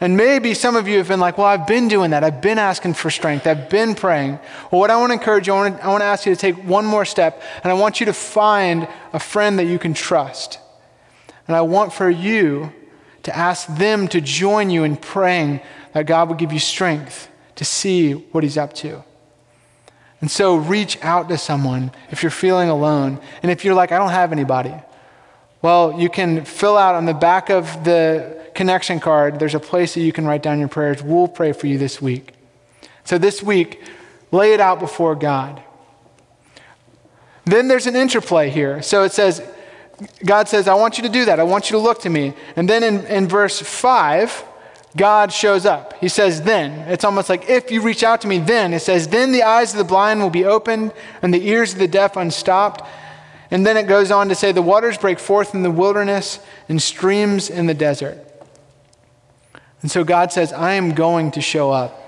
And 0.00 0.16
maybe 0.16 0.54
some 0.54 0.76
of 0.76 0.86
you 0.86 0.98
have 0.98 1.08
been 1.08 1.18
like, 1.18 1.38
well, 1.38 1.48
I've 1.48 1.66
been 1.66 1.88
doing 1.88 2.12
that. 2.12 2.22
I've 2.22 2.40
been 2.40 2.58
asking 2.58 2.94
for 2.94 3.10
strength. 3.10 3.46
I've 3.46 3.68
been 3.68 3.96
praying. 3.96 4.38
Well, 4.70 4.80
what 4.80 4.90
I 4.90 4.96
want 4.96 5.10
to 5.10 5.14
encourage 5.14 5.48
you, 5.48 5.54
I 5.54 5.56
want 5.56 5.78
to, 5.78 5.84
I 5.84 5.88
want 5.88 6.02
to 6.02 6.06
ask 6.06 6.26
you 6.26 6.34
to 6.34 6.40
take 6.40 6.56
one 6.64 6.86
more 6.86 7.04
step, 7.04 7.42
and 7.64 7.72
I 7.72 7.74
want 7.74 7.98
you 7.98 8.06
to 8.06 8.12
find 8.12 8.86
a 9.12 9.18
friend 9.18 9.58
that 9.58 9.64
you 9.64 9.78
can 9.80 9.94
trust. 9.94 10.60
And 11.48 11.56
I 11.56 11.62
want 11.62 11.92
for 11.92 12.08
you 12.08 12.72
to 13.24 13.36
ask 13.36 13.66
them 13.66 14.06
to 14.08 14.20
join 14.20 14.70
you 14.70 14.84
in 14.84 14.96
praying 14.96 15.60
that 15.94 16.06
God 16.06 16.28
will 16.28 16.36
give 16.36 16.52
you 16.52 16.60
strength 16.60 17.28
to 17.58 17.64
see 17.64 18.12
what 18.12 18.44
He's 18.44 18.56
up 18.56 18.72
to. 18.74 19.04
And 20.20 20.30
so 20.30 20.56
reach 20.56 20.96
out 21.02 21.28
to 21.28 21.36
someone 21.36 21.90
if 22.10 22.22
you're 22.22 22.30
feeling 22.30 22.68
alone. 22.68 23.20
And 23.42 23.50
if 23.50 23.64
you're 23.64 23.74
like, 23.74 23.92
I 23.92 23.98
don't 23.98 24.10
have 24.10 24.32
anybody, 24.32 24.74
well, 25.60 26.00
you 26.00 26.08
can 26.08 26.44
fill 26.44 26.76
out 26.76 26.94
on 26.94 27.04
the 27.04 27.14
back 27.14 27.50
of 27.50 27.84
the 27.84 28.38
connection 28.54 29.00
card, 29.00 29.38
there's 29.38 29.54
a 29.54 29.60
place 29.60 29.94
that 29.94 30.00
you 30.00 30.12
can 30.12 30.24
write 30.24 30.42
down 30.42 30.58
your 30.60 30.68
prayers. 30.68 31.02
We'll 31.02 31.28
pray 31.28 31.52
for 31.52 31.66
you 31.66 31.78
this 31.78 32.00
week. 32.00 32.32
So 33.04 33.18
this 33.18 33.42
week, 33.42 33.82
lay 34.30 34.52
it 34.52 34.60
out 34.60 34.78
before 34.78 35.14
God. 35.14 35.62
Then 37.44 37.66
there's 37.66 37.86
an 37.86 37.96
interplay 37.96 38.50
here. 38.50 38.82
So 38.82 39.02
it 39.02 39.12
says, 39.12 39.42
God 40.24 40.48
says, 40.48 40.68
I 40.68 40.74
want 40.74 40.98
you 40.98 41.04
to 41.04 41.08
do 41.08 41.24
that. 41.24 41.40
I 41.40 41.44
want 41.44 41.70
you 41.70 41.76
to 41.76 41.82
look 41.82 42.02
to 42.02 42.10
me. 42.10 42.34
And 42.54 42.68
then 42.68 42.82
in, 42.84 43.06
in 43.06 43.26
verse 43.26 43.60
5, 43.60 44.44
God 44.98 45.32
shows 45.32 45.64
up. 45.64 45.94
He 45.98 46.08
says, 46.08 46.42
then. 46.42 46.72
It's 46.90 47.04
almost 47.04 47.30
like 47.30 47.48
if 47.48 47.70
you 47.70 47.80
reach 47.80 48.02
out 48.02 48.20
to 48.22 48.28
me, 48.28 48.38
then. 48.38 48.74
It 48.74 48.80
says, 48.80 49.08
then 49.08 49.32
the 49.32 49.44
eyes 49.44 49.72
of 49.72 49.78
the 49.78 49.84
blind 49.84 50.20
will 50.20 50.28
be 50.30 50.44
opened 50.44 50.92
and 51.22 51.32
the 51.32 51.48
ears 51.48 51.72
of 51.72 51.78
the 51.78 51.88
deaf 51.88 52.16
unstopped. 52.16 52.86
And 53.50 53.64
then 53.64 53.78
it 53.78 53.86
goes 53.86 54.10
on 54.10 54.28
to 54.28 54.34
say, 54.34 54.52
the 54.52 54.60
waters 54.60 54.98
break 54.98 55.18
forth 55.18 55.54
in 55.54 55.62
the 55.62 55.70
wilderness 55.70 56.40
and 56.68 56.82
streams 56.82 57.48
in 57.48 57.66
the 57.66 57.74
desert. 57.74 58.18
And 59.80 59.90
so 59.90 60.04
God 60.04 60.32
says, 60.32 60.52
I 60.52 60.74
am 60.74 60.92
going 60.94 61.30
to 61.30 61.40
show 61.40 61.70
up. 61.70 62.04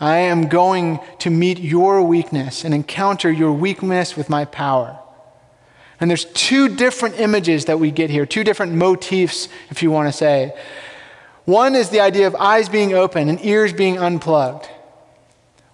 I 0.00 0.18
am 0.18 0.48
going 0.48 1.00
to 1.20 1.30
meet 1.30 1.58
your 1.58 2.02
weakness 2.02 2.64
and 2.64 2.72
encounter 2.72 3.30
your 3.30 3.52
weakness 3.52 4.16
with 4.16 4.30
my 4.30 4.44
power. 4.44 4.98
And 5.98 6.10
there's 6.10 6.26
two 6.26 6.68
different 6.68 7.18
images 7.18 7.64
that 7.64 7.80
we 7.80 7.90
get 7.90 8.10
here, 8.10 8.26
two 8.26 8.44
different 8.44 8.74
motifs, 8.74 9.48
if 9.70 9.82
you 9.82 9.90
want 9.90 10.08
to 10.08 10.12
say. 10.12 10.54
One 11.46 11.76
is 11.76 11.90
the 11.90 12.00
idea 12.00 12.26
of 12.26 12.34
eyes 12.34 12.68
being 12.68 12.92
open 12.92 13.28
and 13.28 13.42
ears 13.44 13.72
being 13.72 13.98
unplugged, 13.98 14.68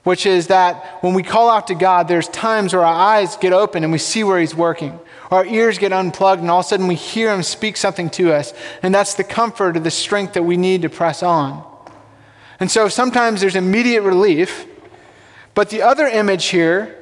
which 0.05 0.27
is 0.27 0.49
that 0.49 1.03
when 1.03 1.15
we 1.15 1.23
call 1.23 1.51
out 1.51 1.67
to 1.69 1.75
God, 1.75 2.09
there's 2.09 2.29
times 2.29 2.75
where 2.75 2.85
our 2.85 2.95
eyes 2.95 3.37
get 3.39 3.55
open 3.55 3.83
and 3.83 3.91
we 3.91 3.99
see 3.99 4.23
where 4.23 4.39
He's 4.39 4.55
working. 4.55 5.01
Our 5.31 5.47
ears 5.47 5.79
get 5.79 5.91
unplugged 5.91 6.43
and 6.43 6.51
all 6.51 6.61
of 6.61 6.67
a 6.67 6.69
sudden 6.69 6.89
we 6.89 6.95
hear 6.95 7.33
Him 7.33 7.43
speak 7.43 7.79
something 7.79 8.11
to 8.11 8.35
us. 8.35 8.53
And 8.83 8.95
that's 8.95 9.15
the 9.15 9.25
comfort 9.25 9.79
or 9.79 9.81
the 9.81 9.91
strength 9.91 10.35
that 10.35 10.43
we 10.43 10.59
need 10.59 10.83
to 10.83 10.91
press 10.91 11.23
on. 11.23 11.67
And 12.61 12.71
so 12.71 12.89
sometimes 12.89 13.41
there's 13.41 13.57
immediate 13.57 14.03
relief. 14.03 14.67
But 15.55 15.71
the 15.71 15.81
other 15.81 16.07
image 16.07 16.47
here 16.47 16.99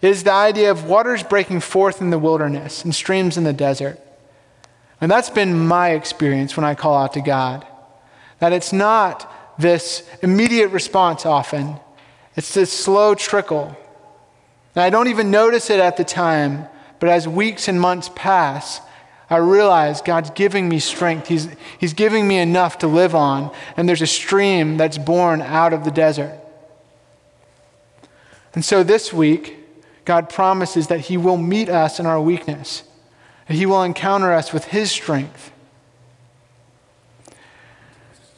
is 0.00 0.22
the 0.22 0.32
idea 0.32 0.70
of 0.70 0.84
waters 0.84 1.24
breaking 1.24 1.58
forth 1.60 2.00
in 2.00 2.10
the 2.10 2.18
wilderness 2.20 2.84
and 2.84 2.94
streams 2.94 3.36
in 3.36 3.42
the 3.42 3.52
desert. 3.52 3.98
And 5.00 5.10
that's 5.10 5.30
been 5.30 5.66
my 5.66 5.90
experience 5.90 6.56
when 6.56 6.64
I 6.64 6.76
call 6.76 6.96
out 6.96 7.12
to 7.14 7.20
God. 7.20 7.66
That 8.38 8.52
it's 8.52 8.72
not 8.72 9.32
this 9.58 10.08
immediate 10.22 10.68
response 10.68 11.24
often, 11.24 11.76
it's 12.36 12.52
this 12.52 12.72
slow 12.72 13.14
trickle. 13.14 13.76
And 14.74 14.82
I 14.82 14.90
don't 14.90 15.08
even 15.08 15.30
notice 15.30 15.70
it 15.70 15.80
at 15.80 15.96
the 15.96 16.04
time, 16.04 16.66
but 17.00 17.08
as 17.08 17.26
weeks 17.26 17.66
and 17.66 17.80
months 17.80 18.10
pass, 18.14 18.80
I 19.28 19.38
realize 19.38 20.02
God's 20.02 20.30
giving 20.30 20.68
me 20.68 20.78
strength. 20.78 21.28
He's, 21.28 21.48
he's 21.78 21.94
giving 21.94 22.28
me 22.28 22.38
enough 22.38 22.78
to 22.78 22.86
live 22.86 23.14
on, 23.14 23.52
and 23.76 23.88
there's 23.88 24.02
a 24.02 24.06
stream 24.06 24.76
that's 24.76 24.98
born 24.98 25.42
out 25.42 25.72
of 25.72 25.84
the 25.84 25.90
desert. 25.90 26.38
And 28.54 28.64
so 28.64 28.82
this 28.82 29.12
week, 29.12 29.56
God 30.04 30.30
promises 30.30 30.86
that 30.86 31.00
He 31.00 31.16
will 31.16 31.36
meet 31.36 31.68
us 31.68 31.98
in 31.98 32.06
our 32.06 32.20
weakness, 32.20 32.84
that 33.48 33.54
He 33.54 33.66
will 33.66 33.82
encounter 33.82 34.32
us 34.32 34.52
with 34.52 34.66
His 34.66 34.90
strength. 34.90 35.50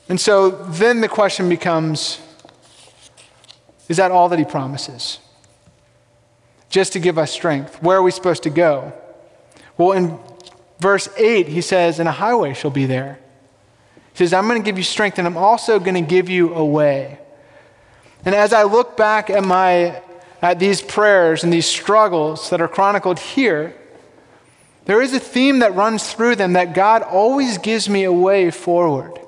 And 0.08 0.20
so 0.20 0.50
then 0.50 1.00
the 1.00 1.08
question 1.08 1.48
becomes 1.48 2.20
is 3.88 3.96
that 3.96 4.10
all 4.10 4.28
that 4.28 4.38
He 4.38 4.44
promises? 4.44 5.18
Just 6.68 6.92
to 6.92 7.00
give 7.00 7.16
us 7.16 7.32
strength. 7.32 7.82
Where 7.82 7.96
are 7.96 8.02
we 8.02 8.10
supposed 8.10 8.42
to 8.42 8.50
go? 8.50 8.92
Well, 9.78 9.92
in 9.92 10.18
verse 10.80 11.08
8, 11.16 11.48
he 11.48 11.62
says, 11.62 11.98
And 11.98 12.08
a 12.08 12.12
highway 12.12 12.52
shall 12.52 12.70
be 12.70 12.84
there. 12.84 13.18
He 14.12 14.18
says, 14.18 14.34
I'm 14.34 14.46
going 14.46 14.60
to 14.60 14.64
give 14.64 14.76
you 14.76 14.84
strength, 14.84 15.18
and 15.18 15.26
I'm 15.26 15.36
also 15.36 15.78
going 15.78 15.94
to 15.94 16.02
give 16.02 16.28
you 16.28 16.54
a 16.54 16.64
way. 16.64 17.18
And 18.24 18.34
as 18.34 18.52
I 18.52 18.64
look 18.64 18.96
back 18.96 19.30
at 19.30 19.44
my 19.44 20.02
at 20.40 20.58
these 20.58 20.80
prayers 20.80 21.42
and 21.42 21.52
these 21.52 21.66
struggles 21.66 22.50
that 22.50 22.60
are 22.60 22.68
chronicled 22.68 23.18
here, 23.18 23.74
there 24.84 25.02
is 25.02 25.12
a 25.12 25.18
theme 25.18 25.60
that 25.60 25.74
runs 25.74 26.12
through 26.12 26.36
them 26.36 26.52
that 26.52 26.74
God 26.74 27.02
always 27.02 27.58
gives 27.58 27.88
me 27.88 28.04
a 28.04 28.12
way 28.12 28.50
forward. 28.50 29.18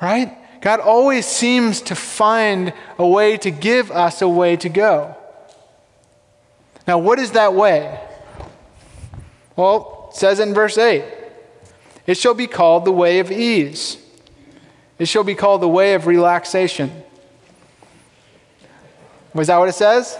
Right? 0.00 0.36
God 0.60 0.80
always 0.80 1.26
seems 1.26 1.80
to 1.82 1.94
find 1.94 2.72
a 2.98 3.06
way 3.06 3.36
to 3.38 3.50
give 3.50 3.90
us 3.90 4.22
a 4.22 4.28
way 4.28 4.56
to 4.56 4.68
go. 4.68 5.16
Now, 6.86 6.98
what 6.98 7.18
is 7.18 7.32
that 7.32 7.54
way? 7.54 8.00
Well, 9.56 10.08
it 10.10 10.16
says 10.16 10.40
in 10.40 10.54
verse 10.54 10.78
8 10.78 11.04
it 12.06 12.16
shall 12.16 12.34
be 12.34 12.46
called 12.46 12.84
the 12.84 12.92
way 12.92 13.18
of 13.18 13.32
ease, 13.32 13.98
it 14.98 15.06
shall 15.06 15.24
be 15.24 15.34
called 15.34 15.60
the 15.60 15.68
way 15.68 15.94
of 15.94 16.06
relaxation. 16.06 16.90
Was 19.34 19.48
that 19.48 19.58
what 19.58 19.68
it 19.68 19.74
says? 19.74 20.18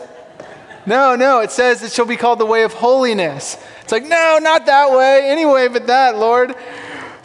No, 0.84 1.16
no, 1.16 1.40
it 1.40 1.50
says 1.50 1.82
it 1.82 1.90
shall 1.90 2.04
be 2.04 2.16
called 2.16 2.38
the 2.38 2.46
way 2.46 2.62
of 2.62 2.72
holiness. 2.72 3.56
It's 3.82 3.90
like, 3.90 4.04
no, 4.04 4.38
not 4.40 4.66
that 4.66 4.90
way. 4.92 5.30
Anyway, 5.30 5.68
but 5.68 5.86
that, 5.86 6.16
Lord. 6.16 6.54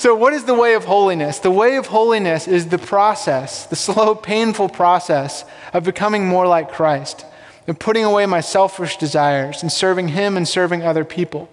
So, 0.02 0.16
what 0.16 0.34
is 0.34 0.46
the 0.46 0.56
way 0.56 0.74
of 0.74 0.86
holiness? 0.86 1.38
The 1.38 1.52
way 1.52 1.76
of 1.76 1.86
holiness 1.86 2.48
is 2.48 2.70
the 2.70 2.80
process, 2.80 3.68
the 3.68 3.76
slow, 3.76 4.16
painful 4.16 4.70
process 4.70 5.46
of 5.74 5.84
becoming 5.84 6.26
more 6.26 6.48
like 6.48 6.72
Christ, 6.72 7.24
and 7.68 7.80
putting 7.80 8.04
away 8.04 8.26
my 8.26 8.42
selfish 8.42 8.98
desires 8.98 9.62
and 9.62 9.72
serving 9.72 10.08
Him 10.08 10.38
and 10.38 10.48
serving 10.48 10.82
other 10.82 11.06
people. 11.06 11.52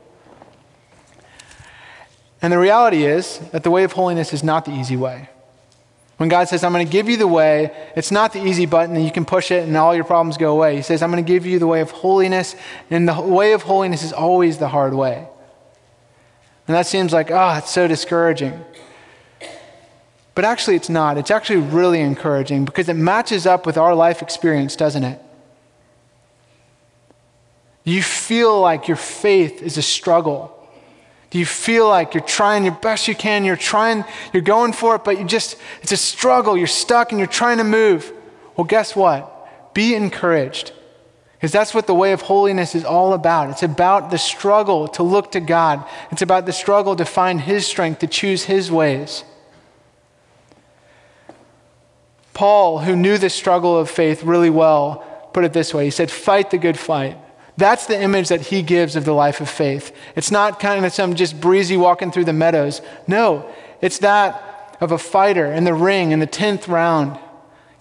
And 2.40 2.50
the 2.50 2.58
reality 2.58 3.04
is 3.04 3.38
that 3.52 3.64
the 3.64 3.70
way 3.70 3.84
of 3.84 3.92
holiness 3.92 4.32
is 4.32 4.42
not 4.42 4.64
the 4.64 4.72
easy 4.72 4.96
way. 4.96 5.28
When 6.16 6.30
God 6.30 6.48
says, 6.48 6.64
I'm 6.64 6.72
going 6.72 6.86
to 6.86 6.90
give 6.90 7.06
you 7.06 7.18
the 7.18 7.26
way, 7.26 7.70
it's 7.96 8.10
not 8.10 8.32
the 8.32 8.42
easy 8.42 8.64
button 8.64 8.96
and 8.96 9.04
you 9.04 9.12
can 9.12 9.26
push 9.26 9.50
it 9.50 9.68
and 9.68 9.76
all 9.76 9.94
your 9.94 10.04
problems 10.04 10.38
go 10.38 10.52
away. 10.52 10.76
He 10.76 10.82
says, 10.82 11.02
I'm 11.02 11.10
going 11.10 11.22
to 11.22 11.30
give 11.30 11.44
you 11.44 11.58
the 11.58 11.66
way 11.66 11.82
of 11.82 11.90
holiness, 11.90 12.56
and 12.88 13.06
the 13.06 13.20
way 13.20 13.52
of 13.52 13.64
holiness 13.64 14.02
is 14.02 14.14
always 14.14 14.56
the 14.56 14.68
hard 14.68 14.94
way. 14.94 15.28
And 16.68 16.76
that 16.76 16.86
seems 16.86 17.12
like, 17.14 17.30
oh, 17.30 17.54
it's 17.56 17.70
so 17.70 17.88
discouraging. 17.88 18.62
But 20.34 20.44
actually, 20.44 20.76
it's 20.76 20.90
not. 20.90 21.18
It's 21.18 21.30
actually 21.30 21.60
really 21.60 22.00
encouraging 22.00 22.64
because 22.64 22.88
it 22.88 22.94
matches 22.94 23.46
up 23.46 23.66
with 23.66 23.76
our 23.76 23.94
life 23.94 24.22
experience, 24.22 24.76
doesn't 24.76 25.02
it? 25.02 25.20
You 27.84 28.02
feel 28.02 28.60
like 28.60 28.86
your 28.86 28.98
faith 28.98 29.62
is 29.62 29.78
a 29.78 29.82
struggle. 29.82 30.54
Do 31.30 31.38
you 31.38 31.46
feel 31.46 31.88
like 31.88 32.12
you're 32.12 32.22
trying 32.22 32.64
your 32.64 32.74
best 32.74 33.08
you 33.08 33.14
can? 33.14 33.44
You're 33.44 33.56
trying, 33.56 34.04
you're 34.32 34.42
going 34.42 34.72
for 34.74 34.94
it, 34.94 35.04
but 35.04 35.18
you 35.18 35.24
just, 35.24 35.56
it's 35.82 35.92
a 35.92 35.96
struggle. 35.96 36.56
You're 36.56 36.66
stuck 36.66 37.12
and 37.12 37.18
you're 37.18 37.26
trying 37.26 37.58
to 37.58 37.64
move. 37.64 38.12
Well, 38.56 38.66
guess 38.66 38.94
what? 38.94 39.74
Be 39.74 39.94
encouraged. 39.94 40.72
Because 41.38 41.52
that's 41.52 41.72
what 41.72 41.86
the 41.86 41.94
way 41.94 42.10
of 42.10 42.22
holiness 42.22 42.74
is 42.74 42.84
all 42.84 43.12
about. 43.12 43.50
It's 43.50 43.62
about 43.62 44.10
the 44.10 44.18
struggle 44.18 44.88
to 44.88 45.04
look 45.04 45.32
to 45.32 45.40
God, 45.40 45.84
it's 46.10 46.22
about 46.22 46.46
the 46.46 46.52
struggle 46.52 46.96
to 46.96 47.04
find 47.04 47.40
His 47.40 47.64
strength, 47.64 48.00
to 48.00 48.08
choose 48.08 48.44
His 48.44 48.70
ways. 48.72 49.22
Paul, 52.34 52.80
who 52.80 52.96
knew 52.96 53.18
the 53.18 53.30
struggle 53.30 53.78
of 53.78 53.90
faith 53.90 54.22
really 54.22 54.50
well, 54.50 55.04
put 55.32 55.44
it 55.44 55.52
this 55.52 55.72
way 55.72 55.84
He 55.84 55.90
said, 55.90 56.10
Fight 56.10 56.50
the 56.50 56.58
good 56.58 56.78
fight. 56.78 57.16
That's 57.56 57.86
the 57.86 58.00
image 58.00 58.28
that 58.28 58.40
he 58.40 58.62
gives 58.62 58.94
of 58.94 59.04
the 59.04 59.12
life 59.12 59.40
of 59.40 59.50
faith. 59.50 59.92
It's 60.14 60.30
not 60.30 60.60
kind 60.60 60.86
of 60.86 60.92
some 60.92 61.16
just 61.16 61.40
breezy 61.40 61.76
walking 61.76 62.12
through 62.12 62.26
the 62.26 62.32
meadows. 62.32 62.80
No, 63.08 63.50
it's 63.80 63.98
that 63.98 64.76
of 64.80 64.92
a 64.92 64.98
fighter 64.98 65.52
in 65.52 65.64
the 65.64 65.74
ring 65.74 66.12
in 66.12 66.20
the 66.20 66.26
10th 66.28 66.68
round, 66.68 67.18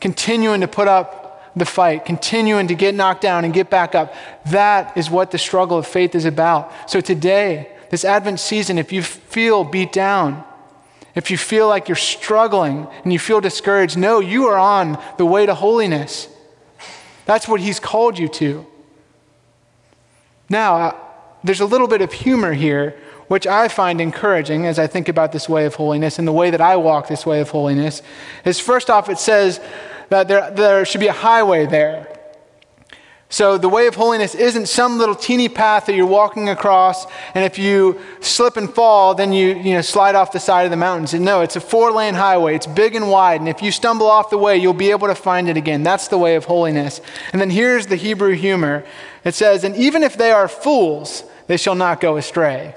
continuing 0.02 0.62
to 0.62 0.68
put 0.68 0.88
up 0.88 1.17
the 1.58 1.66
fight, 1.66 2.06
continuing 2.06 2.68
to 2.68 2.76
get 2.76 2.96
knocked 2.96 3.22
down 3.22 3.46
and 3.46 3.54
get 3.54 3.70
back 3.70 3.96
up. 3.96 4.14
That 4.48 4.98
is 4.98 5.10
what 5.10 5.32
the 5.32 5.38
struggle 5.38 5.78
of 5.78 5.88
faith 5.88 6.16
is 6.16 6.26
about. 6.26 6.72
So 6.90 7.02
today, 7.02 7.72
this 7.90 8.06
Advent 8.06 8.40
season, 8.40 8.78
if 8.78 8.92
you 8.92 9.02
feel 9.02 9.64
beat 9.64 9.92
down, 9.92 10.44
if 11.16 11.32
you 11.32 11.38
feel 11.38 11.68
like 11.68 11.88
you're 11.88 11.96
struggling 11.96 12.88
and 13.04 13.12
you 13.12 13.18
feel 13.18 13.42
discouraged, 13.42 13.98
no, 13.98 14.20
you 14.20 14.46
are 14.48 14.58
on 14.58 15.02
the 15.18 15.26
way 15.26 15.46
to 15.46 15.56
holiness. 15.56 16.28
That's 17.26 17.48
what 17.48 17.60
he's 17.60 17.80
called 17.80 18.20
you 18.20 18.28
to. 18.30 18.66
Now, 20.50 20.76
uh, 20.76 20.96
there's 21.44 21.60
a 21.60 21.66
little 21.66 21.88
bit 21.88 22.02
of 22.02 22.14
humor 22.14 22.54
here, 22.54 22.98
which 23.28 23.48
I 23.48 23.68
find 23.68 24.00
encouraging 24.00 24.66
as 24.66 24.80
I 24.80 24.88
think 24.88 25.10
about 25.10 25.32
this 25.32 25.50
way 25.50 25.66
of 25.66 25.76
holiness 25.76 26.20
and 26.20 26.28
the 26.28 26.32
way 26.32 26.52
that 26.52 26.62
I 26.62 26.78
walk 26.78 27.08
this 27.08 27.26
way 27.26 27.42
of 27.42 27.50
holiness. 27.50 28.02
Is 28.46 28.60
first 28.60 28.90
off, 28.90 29.10
it 29.10 29.18
says 29.18 29.60
that 30.10 30.28
there, 30.28 30.52
there 30.52 30.86
should 30.86 31.02
be 31.02 31.08
a 31.08 31.14
highway 31.14 31.66
there. 31.66 32.14
So 33.30 33.58
the 33.58 33.68
way 33.68 33.88
of 33.88 33.96
holiness 33.96 34.36
isn't 34.36 34.68
some 34.68 34.98
little 34.98 35.14
teeny 35.14 35.50
path 35.50 35.88
that 35.88 35.96
you're 35.96 36.06
walking 36.06 36.48
across, 36.48 37.06
and 37.34 37.44
if 37.44 37.60
you 37.60 38.00
slip 38.22 38.56
and 38.56 38.74
fall, 38.74 39.16
then 39.16 39.34
you, 39.34 39.54
you 39.56 39.74
know, 39.74 39.82
slide 39.82 40.16
off 40.16 40.32
the 40.32 40.40
side 40.40 40.64
of 40.64 40.72
the 40.72 40.78
mountains. 40.78 41.14
And 41.14 41.26
no, 41.26 41.42
it's 41.42 41.58
a 41.58 41.60
four 41.60 41.92
lane 41.92 42.14
highway. 42.14 42.56
It's 42.56 42.68
big 42.68 42.96
and 42.96 43.10
wide, 43.12 43.42
and 43.42 43.50
if 43.50 43.62
you 43.62 43.72
stumble 43.72 44.08
off 44.08 44.30
the 44.30 44.38
way, 44.38 44.56
you'll 44.56 44.74
be 44.74 44.92
able 44.92 45.08
to 45.08 45.16
find 45.16 45.50
it 45.50 45.58
again. 45.58 45.84
That's 45.84 46.08
the 46.08 46.18
way 46.18 46.36
of 46.36 46.46
holiness. 46.46 47.02
And 47.34 47.42
then 47.42 47.50
here's 47.50 47.88
the 47.88 47.98
Hebrew 47.98 48.34
humor 48.34 48.86
it 49.26 49.36
says, 49.36 49.66
And 49.66 49.76
even 49.76 50.04
if 50.04 50.18
they 50.18 50.32
are 50.32 50.48
fools, 50.48 51.24
they 51.48 51.58
shall 51.58 51.76
not 51.76 52.00
go 52.00 52.16
astray. 52.16 52.76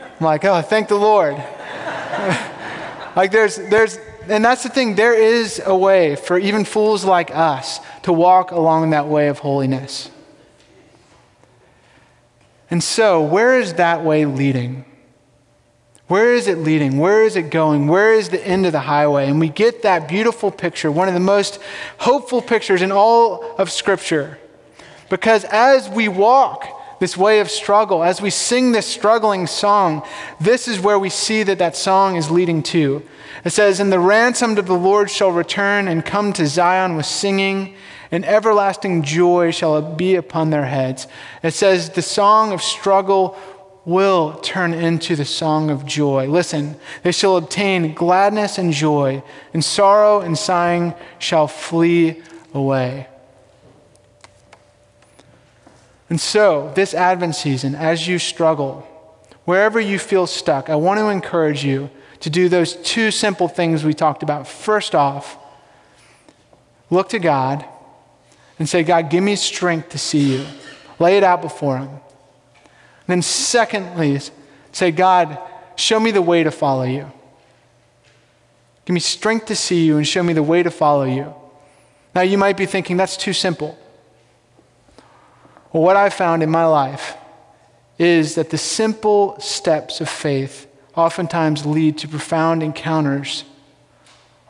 I'm 0.00 0.26
like, 0.26 0.44
oh, 0.44 0.60
thank 0.62 0.88
the 0.88 0.96
Lord. 0.96 1.34
like 3.16 3.30
there's, 3.30 3.56
there's, 3.56 3.98
and 4.28 4.44
that's 4.44 4.62
the 4.62 4.68
thing, 4.68 4.94
there 4.94 5.14
is 5.14 5.60
a 5.64 5.76
way 5.76 6.16
for 6.16 6.38
even 6.38 6.64
fools 6.64 7.04
like 7.04 7.30
us 7.34 7.80
to 8.02 8.12
walk 8.12 8.50
along 8.50 8.90
that 8.90 9.08
way 9.08 9.28
of 9.28 9.38
holiness. 9.38 10.10
And 12.70 12.82
so, 12.82 13.22
where 13.22 13.58
is 13.58 13.74
that 13.74 14.02
way 14.02 14.24
leading? 14.24 14.84
Where 16.08 16.34
is 16.34 16.46
it 16.46 16.58
leading? 16.58 16.98
Where 16.98 17.24
is 17.24 17.36
it 17.36 17.50
going? 17.50 17.86
Where 17.86 18.12
is 18.12 18.28
the 18.28 18.46
end 18.46 18.66
of 18.66 18.72
the 18.72 18.80
highway? 18.80 19.28
And 19.28 19.40
we 19.40 19.48
get 19.48 19.82
that 19.82 20.08
beautiful 20.08 20.50
picture, 20.50 20.90
one 20.90 21.08
of 21.08 21.14
the 21.14 21.20
most 21.20 21.58
hopeful 21.98 22.42
pictures 22.42 22.82
in 22.82 22.92
all 22.92 23.56
of 23.56 23.70
Scripture. 23.70 24.38
Because 25.08 25.44
as 25.44 25.88
we 25.88 26.08
walk 26.08 26.81
this 27.02 27.16
way 27.16 27.40
of 27.40 27.50
struggle, 27.50 28.04
as 28.04 28.22
we 28.22 28.30
sing 28.30 28.70
this 28.70 28.86
struggling 28.86 29.48
song, 29.48 30.06
this 30.38 30.68
is 30.68 30.78
where 30.78 31.00
we 31.00 31.10
see 31.10 31.42
that 31.42 31.58
that 31.58 31.74
song 31.74 32.14
is 32.14 32.30
leading 32.30 32.62
to. 32.62 33.02
It 33.44 33.50
says, 33.50 33.80
And 33.80 33.92
the 33.92 33.98
ransomed 33.98 34.56
of 34.56 34.68
the 34.68 34.78
Lord 34.78 35.10
shall 35.10 35.32
return 35.32 35.88
and 35.88 36.04
come 36.04 36.32
to 36.34 36.46
Zion 36.46 36.94
with 36.94 37.04
singing, 37.04 37.74
and 38.12 38.24
everlasting 38.24 39.02
joy 39.02 39.50
shall 39.50 39.82
be 39.82 40.14
upon 40.14 40.50
their 40.50 40.66
heads. 40.66 41.08
It 41.42 41.54
says, 41.54 41.90
The 41.90 42.02
song 42.02 42.52
of 42.52 42.62
struggle 42.62 43.36
will 43.84 44.34
turn 44.34 44.72
into 44.72 45.16
the 45.16 45.24
song 45.24 45.70
of 45.70 45.84
joy. 45.84 46.28
Listen, 46.28 46.76
they 47.02 47.10
shall 47.10 47.36
obtain 47.36 47.94
gladness 47.94 48.58
and 48.58 48.72
joy, 48.72 49.24
and 49.52 49.64
sorrow 49.64 50.20
and 50.20 50.38
sighing 50.38 50.94
shall 51.18 51.48
flee 51.48 52.22
away. 52.54 53.08
And 56.12 56.20
so, 56.20 56.70
this 56.74 56.92
Advent 56.92 57.36
season, 57.36 57.74
as 57.74 58.06
you 58.06 58.18
struggle, 58.18 58.86
wherever 59.46 59.80
you 59.80 59.98
feel 59.98 60.26
stuck, 60.26 60.68
I 60.68 60.74
want 60.74 61.00
to 61.00 61.08
encourage 61.08 61.64
you 61.64 61.88
to 62.20 62.28
do 62.28 62.50
those 62.50 62.76
two 62.76 63.10
simple 63.10 63.48
things 63.48 63.82
we 63.82 63.94
talked 63.94 64.22
about. 64.22 64.46
First 64.46 64.94
off, 64.94 65.38
look 66.90 67.08
to 67.08 67.18
God 67.18 67.64
and 68.58 68.68
say, 68.68 68.82
God, 68.82 69.08
give 69.08 69.24
me 69.24 69.36
strength 69.36 69.88
to 69.88 69.98
see 69.98 70.34
you. 70.34 70.44
Lay 70.98 71.16
it 71.16 71.24
out 71.24 71.40
before 71.40 71.78
Him. 71.78 71.88
And 71.88 72.00
then, 73.06 73.22
secondly, 73.22 74.20
say, 74.70 74.90
God, 74.90 75.38
show 75.76 75.98
me 75.98 76.10
the 76.10 76.20
way 76.20 76.42
to 76.42 76.50
follow 76.50 76.84
you. 76.84 77.10
Give 78.84 78.92
me 78.92 79.00
strength 79.00 79.46
to 79.46 79.56
see 79.56 79.86
you 79.86 79.96
and 79.96 80.06
show 80.06 80.22
me 80.22 80.34
the 80.34 80.42
way 80.42 80.62
to 80.62 80.70
follow 80.70 81.04
you. 81.04 81.32
Now, 82.14 82.20
you 82.20 82.36
might 82.36 82.58
be 82.58 82.66
thinking, 82.66 82.98
that's 82.98 83.16
too 83.16 83.32
simple. 83.32 83.78
Well, 85.72 85.82
what 85.82 85.96
I've 85.96 86.14
found 86.14 86.42
in 86.42 86.50
my 86.50 86.66
life 86.66 87.16
is 87.98 88.34
that 88.34 88.50
the 88.50 88.58
simple 88.58 89.38
steps 89.40 90.00
of 90.00 90.08
faith 90.08 90.66
oftentimes 90.94 91.64
lead 91.64 91.98
to 91.98 92.08
profound 92.08 92.62
encounters 92.62 93.44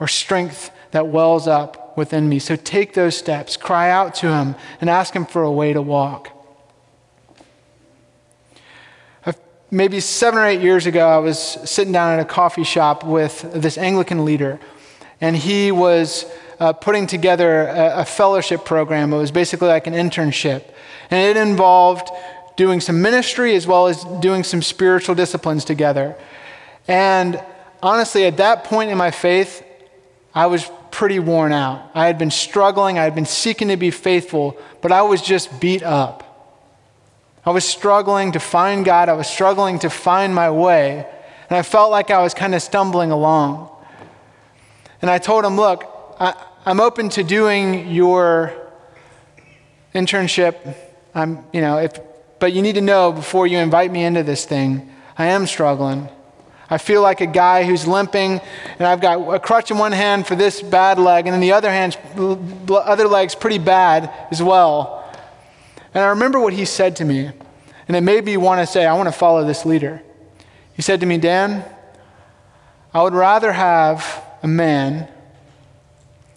or 0.00 0.08
strength 0.08 0.70
that 0.90 1.06
wells 1.06 1.46
up 1.46 1.96
within 1.96 2.28
me. 2.28 2.38
So 2.38 2.56
take 2.56 2.94
those 2.94 3.16
steps, 3.16 3.56
cry 3.56 3.90
out 3.90 4.14
to 4.16 4.32
Him, 4.32 4.56
and 4.80 4.90
ask 4.90 5.14
Him 5.14 5.26
for 5.26 5.42
a 5.42 5.52
way 5.52 5.72
to 5.72 5.82
walk. 5.82 6.30
Maybe 9.74 10.00
seven 10.00 10.38
or 10.38 10.44
eight 10.44 10.60
years 10.60 10.84
ago, 10.84 11.08
I 11.08 11.16
was 11.16 11.38
sitting 11.38 11.94
down 11.94 12.12
at 12.12 12.20
a 12.20 12.26
coffee 12.26 12.62
shop 12.62 13.04
with 13.04 13.40
this 13.54 13.78
Anglican 13.78 14.22
leader, 14.22 14.60
and 15.22 15.36
he 15.36 15.70
was 15.70 16.26
uh, 16.58 16.72
putting 16.74 17.06
together 17.06 17.68
a, 17.68 18.00
a 18.00 18.04
fellowship 18.04 18.64
program. 18.66 19.12
It 19.12 19.16
was 19.16 19.30
basically 19.30 19.68
like 19.68 19.86
an 19.86 19.94
internship, 19.94 20.64
and 21.10 21.36
it 21.36 21.40
involved 21.40 22.10
doing 22.56 22.80
some 22.80 23.00
ministry 23.00 23.54
as 23.54 23.66
well 23.66 23.86
as 23.86 24.04
doing 24.20 24.44
some 24.44 24.60
spiritual 24.60 25.14
disciplines 25.14 25.64
together. 25.64 26.16
And 26.86 27.42
honestly, 27.82 28.24
at 28.24 28.36
that 28.36 28.64
point 28.64 28.90
in 28.90 28.98
my 28.98 29.10
faith, 29.10 29.64
I 30.34 30.46
was 30.46 30.70
pretty 30.90 31.18
worn 31.18 31.52
out. 31.52 31.90
I 31.94 32.06
had 32.06 32.18
been 32.18 32.30
struggling, 32.30 32.98
I 32.98 33.04
had 33.04 33.14
been 33.14 33.26
seeking 33.26 33.68
to 33.68 33.76
be 33.76 33.90
faithful, 33.90 34.58
but 34.82 34.92
I 34.92 35.02
was 35.02 35.22
just 35.22 35.60
beat 35.60 35.82
up. 35.82 36.28
I 37.46 37.50
was 37.50 37.64
struggling 37.64 38.32
to 38.32 38.40
find 38.40 38.84
God, 38.84 39.08
I 39.08 39.14
was 39.14 39.28
struggling 39.28 39.78
to 39.80 39.90
find 39.90 40.34
my 40.34 40.50
way, 40.50 41.06
and 41.48 41.56
I 41.56 41.62
felt 41.62 41.90
like 41.92 42.10
I 42.10 42.22
was 42.22 42.34
kind 42.34 42.54
of 42.54 42.62
stumbling 42.62 43.12
along. 43.12 43.71
And 45.02 45.10
I 45.10 45.18
told 45.18 45.44
him, 45.44 45.56
Look, 45.56 45.84
I, 46.18 46.34
am 46.64 46.80
open 46.80 47.08
to 47.10 47.24
doing 47.24 47.90
your 47.90 48.54
internship. 49.94 50.76
I'm, 51.14 51.44
you 51.52 51.60
know, 51.60 51.78
if, 51.78 51.98
but 52.38 52.52
you 52.52 52.62
need 52.62 52.76
to 52.76 52.80
know 52.80 53.12
before 53.12 53.46
you 53.46 53.58
invite 53.58 53.90
me 53.90 54.04
into 54.04 54.22
this 54.22 54.44
thing, 54.44 54.90
I 55.18 55.26
am 55.26 55.46
struggling. 55.46 56.08
I 56.70 56.78
feel 56.78 57.02
like 57.02 57.20
a 57.20 57.26
guy 57.26 57.64
who's 57.64 57.86
limping, 57.86 58.40
and 58.78 58.88
I've 58.88 59.00
got 59.00 59.34
a 59.34 59.38
crutch 59.38 59.70
in 59.70 59.76
one 59.76 59.92
hand 59.92 60.26
for 60.26 60.36
this 60.36 60.62
bad 60.62 60.98
leg, 60.98 61.26
and 61.26 61.34
then 61.34 61.40
the 61.40 61.52
other 61.52 61.70
hand, 61.70 61.98
other 62.16 63.06
leg's 63.08 63.34
pretty 63.34 63.58
bad 63.58 64.10
as 64.30 64.42
well. 64.42 65.04
And 65.92 66.02
I 66.02 66.08
remember 66.08 66.40
what 66.40 66.54
he 66.54 66.64
said 66.64 66.96
to 66.96 67.04
me, 67.04 67.30
and 67.88 67.96
it 67.96 68.00
made 68.00 68.24
me 68.24 68.38
want 68.38 68.60
to 68.60 68.66
say, 68.66 68.86
I 68.86 68.94
want 68.94 69.08
to 69.08 69.12
follow 69.12 69.44
this 69.44 69.66
leader. 69.66 70.00
He 70.72 70.80
said 70.80 71.00
to 71.00 71.06
me, 71.06 71.18
Dan, 71.18 71.62
I 72.94 73.02
would 73.02 73.12
rather 73.12 73.52
have 73.52 74.24
a 74.42 74.48
man 74.48 75.08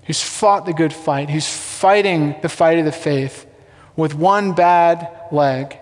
who's 0.04 0.22
fought 0.22 0.66
the 0.66 0.74
good 0.74 0.94
fight, 0.94 1.30
who's 1.30 1.48
fighting 1.48 2.36
the 2.42 2.50
fight 2.50 2.78
of 2.78 2.86
the 2.86 2.92
faith 2.92 3.46
with 3.96 4.14
one 4.14 4.54
bad 4.54 5.10
leg, 5.32 5.78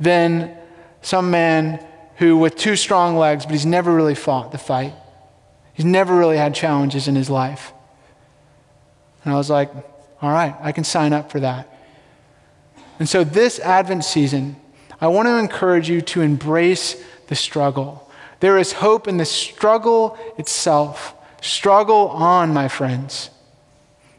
than 0.00 0.56
some 1.02 1.30
man 1.30 1.84
who, 2.16 2.36
with 2.36 2.56
two 2.56 2.76
strong 2.76 3.16
legs, 3.16 3.44
but 3.44 3.52
he's 3.52 3.66
never 3.66 3.94
really 3.94 4.14
fought 4.14 4.52
the 4.52 4.58
fight. 4.58 4.94
He's 5.74 5.86
never 5.86 6.16
really 6.16 6.36
had 6.36 6.54
challenges 6.54 7.08
in 7.08 7.14
his 7.14 7.28
life. 7.28 7.72
And 9.24 9.32
I 9.34 9.36
was 9.36 9.50
like, 9.50 9.70
all 10.22 10.30
right, 10.30 10.54
I 10.60 10.72
can 10.72 10.84
sign 10.84 11.12
up 11.12 11.30
for 11.30 11.40
that. 11.40 11.72
And 12.98 13.08
so, 13.08 13.24
this 13.24 13.60
Advent 13.60 14.04
season, 14.04 14.56
I 15.00 15.08
want 15.08 15.28
to 15.28 15.36
encourage 15.36 15.90
you 15.90 16.00
to 16.00 16.22
embrace 16.22 17.02
the 17.26 17.34
struggle. 17.34 18.05
There 18.40 18.58
is 18.58 18.72
hope 18.72 19.08
in 19.08 19.16
the 19.16 19.24
struggle 19.24 20.18
itself. 20.36 21.14
Struggle 21.40 22.08
on, 22.08 22.52
my 22.52 22.68
friends. 22.68 23.30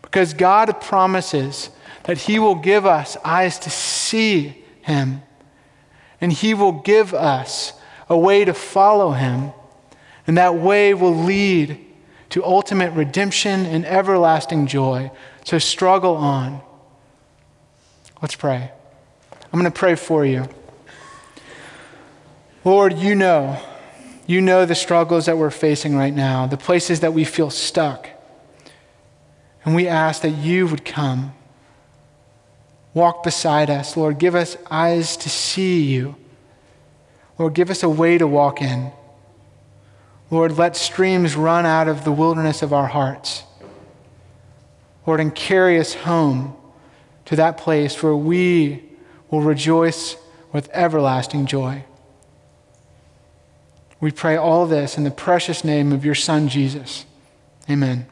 Because 0.02 0.34
God 0.34 0.82
promises 0.82 1.70
that 2.04 2.18
He 2.18 2.40
will 2.40 2.56
give 2.56 2.86
us 2.86 3.18
eyes 3.24 3.60
to 3.60 3.70
see 3.70 4.64
Him, 4.82 5.22
and 6.20 6.32
He 6.32 6.54
will 6.54 6.72
give 6.72 7.14
us 7.14 7.74
a 8.10 8.18
way 8.18 8.46
to 8.46 8.54
follow 8.54 9.12
him, 9.12 9.52
and 10.26 10.38
that 10.38 10.56
way 10.56 10.94
will 10.94 11.16
lead 11.16 11.86
to 12.30 12.44
ultimate 12.44 12.92
redemption 12.92 13.66
and 13.66 13.86
everlasting 13.86 14.68
joy. 14.68 15.12
So 15.44 15.60
struggle 15.60 16.16
on. 16.16 16.62
Let's 18.22 18.36
pray. 18.36 18.72
I'm 19.32 19.60
going 19.60 19.72
to 19.72 19.72
pray 19.72 19.96
for 19.96 20.26
you. 20.26 20.48
Lord, 22.66 22.98
you 22.98 23.16
know, 23.16 23.58
you 24.28 24.42
know 24.42 24.66
the 24.66 24.76
struggles 24.76 25.26
that 25.26 25.38
we're 25.38 25.50
facing 25.50 25.96
right 25.96 26.14
now, 26.14 26.46
the 26.46 26.58
places 26.58 27.00
that 27.00 27.14
we 27.14 27.24
feel 27.24 27.50
stuck. 27.50 28.10
And 29.64 29.74
we 29.74 29.88
ask 29.88 30.22
that 30.22 30.32
you 30.32 30.68
would 30.68 30.84
come. 30.84 31.34
Walk 32.94 33.24
beside 33.24 33.70
us. 33.70 33.96
Lord, 33.96 34.20
give 34.20 34.36
us 34.36 34.58
eyes 34.70 35.16
to 35.18 35.30
see 35.30 35.84
you. 35.84 36.16
Lord, 37.40 37.54
give 37.54 37.70
us 37.70 37.84
a 37.84 37.90
way 37.90 38.18
to 38.18 38.28
walk 38.28 38.62
in. 38.62 38.92
Lord, 40.30 40.58
let 40.58 40.76
streams 40.76 41.36
run 41.36 41.66
out 41.66 41.88
of 41.88 42.04
the 42.04 42.12
wilderness 42.12 42.62
of 42.62 42.74
our 42.74 42.88
hearts. 42.88 43.44
Lord, 45.06 45.22
and 45.22 45.34
carry 45.34 45.80
us 45.80 45.94
home 45.94 46.54
to 47.26 47.38
that 47.38 47.58
place 47.58 48.04
where 48.04 48.16
we 48.16 48.84
will 49.30 49.42
rejoice 49.42 50.18
with 50.52 50.70
everlasting 50.74 51.46
joy. 51.46 51.84
We 54.00 54.12
pray 54.12 54.36
all 54.36 54.66
this 54.66 54.98
in 54.98 55.04
the 55.04 55.12
precious 55.12 55.64
name 55.64 55.92
of 55.92 56.04
your 56.04 56.16
Son, 56.16 56.50
Jesus. 56.50 57.06
Amen. 57.70 58.08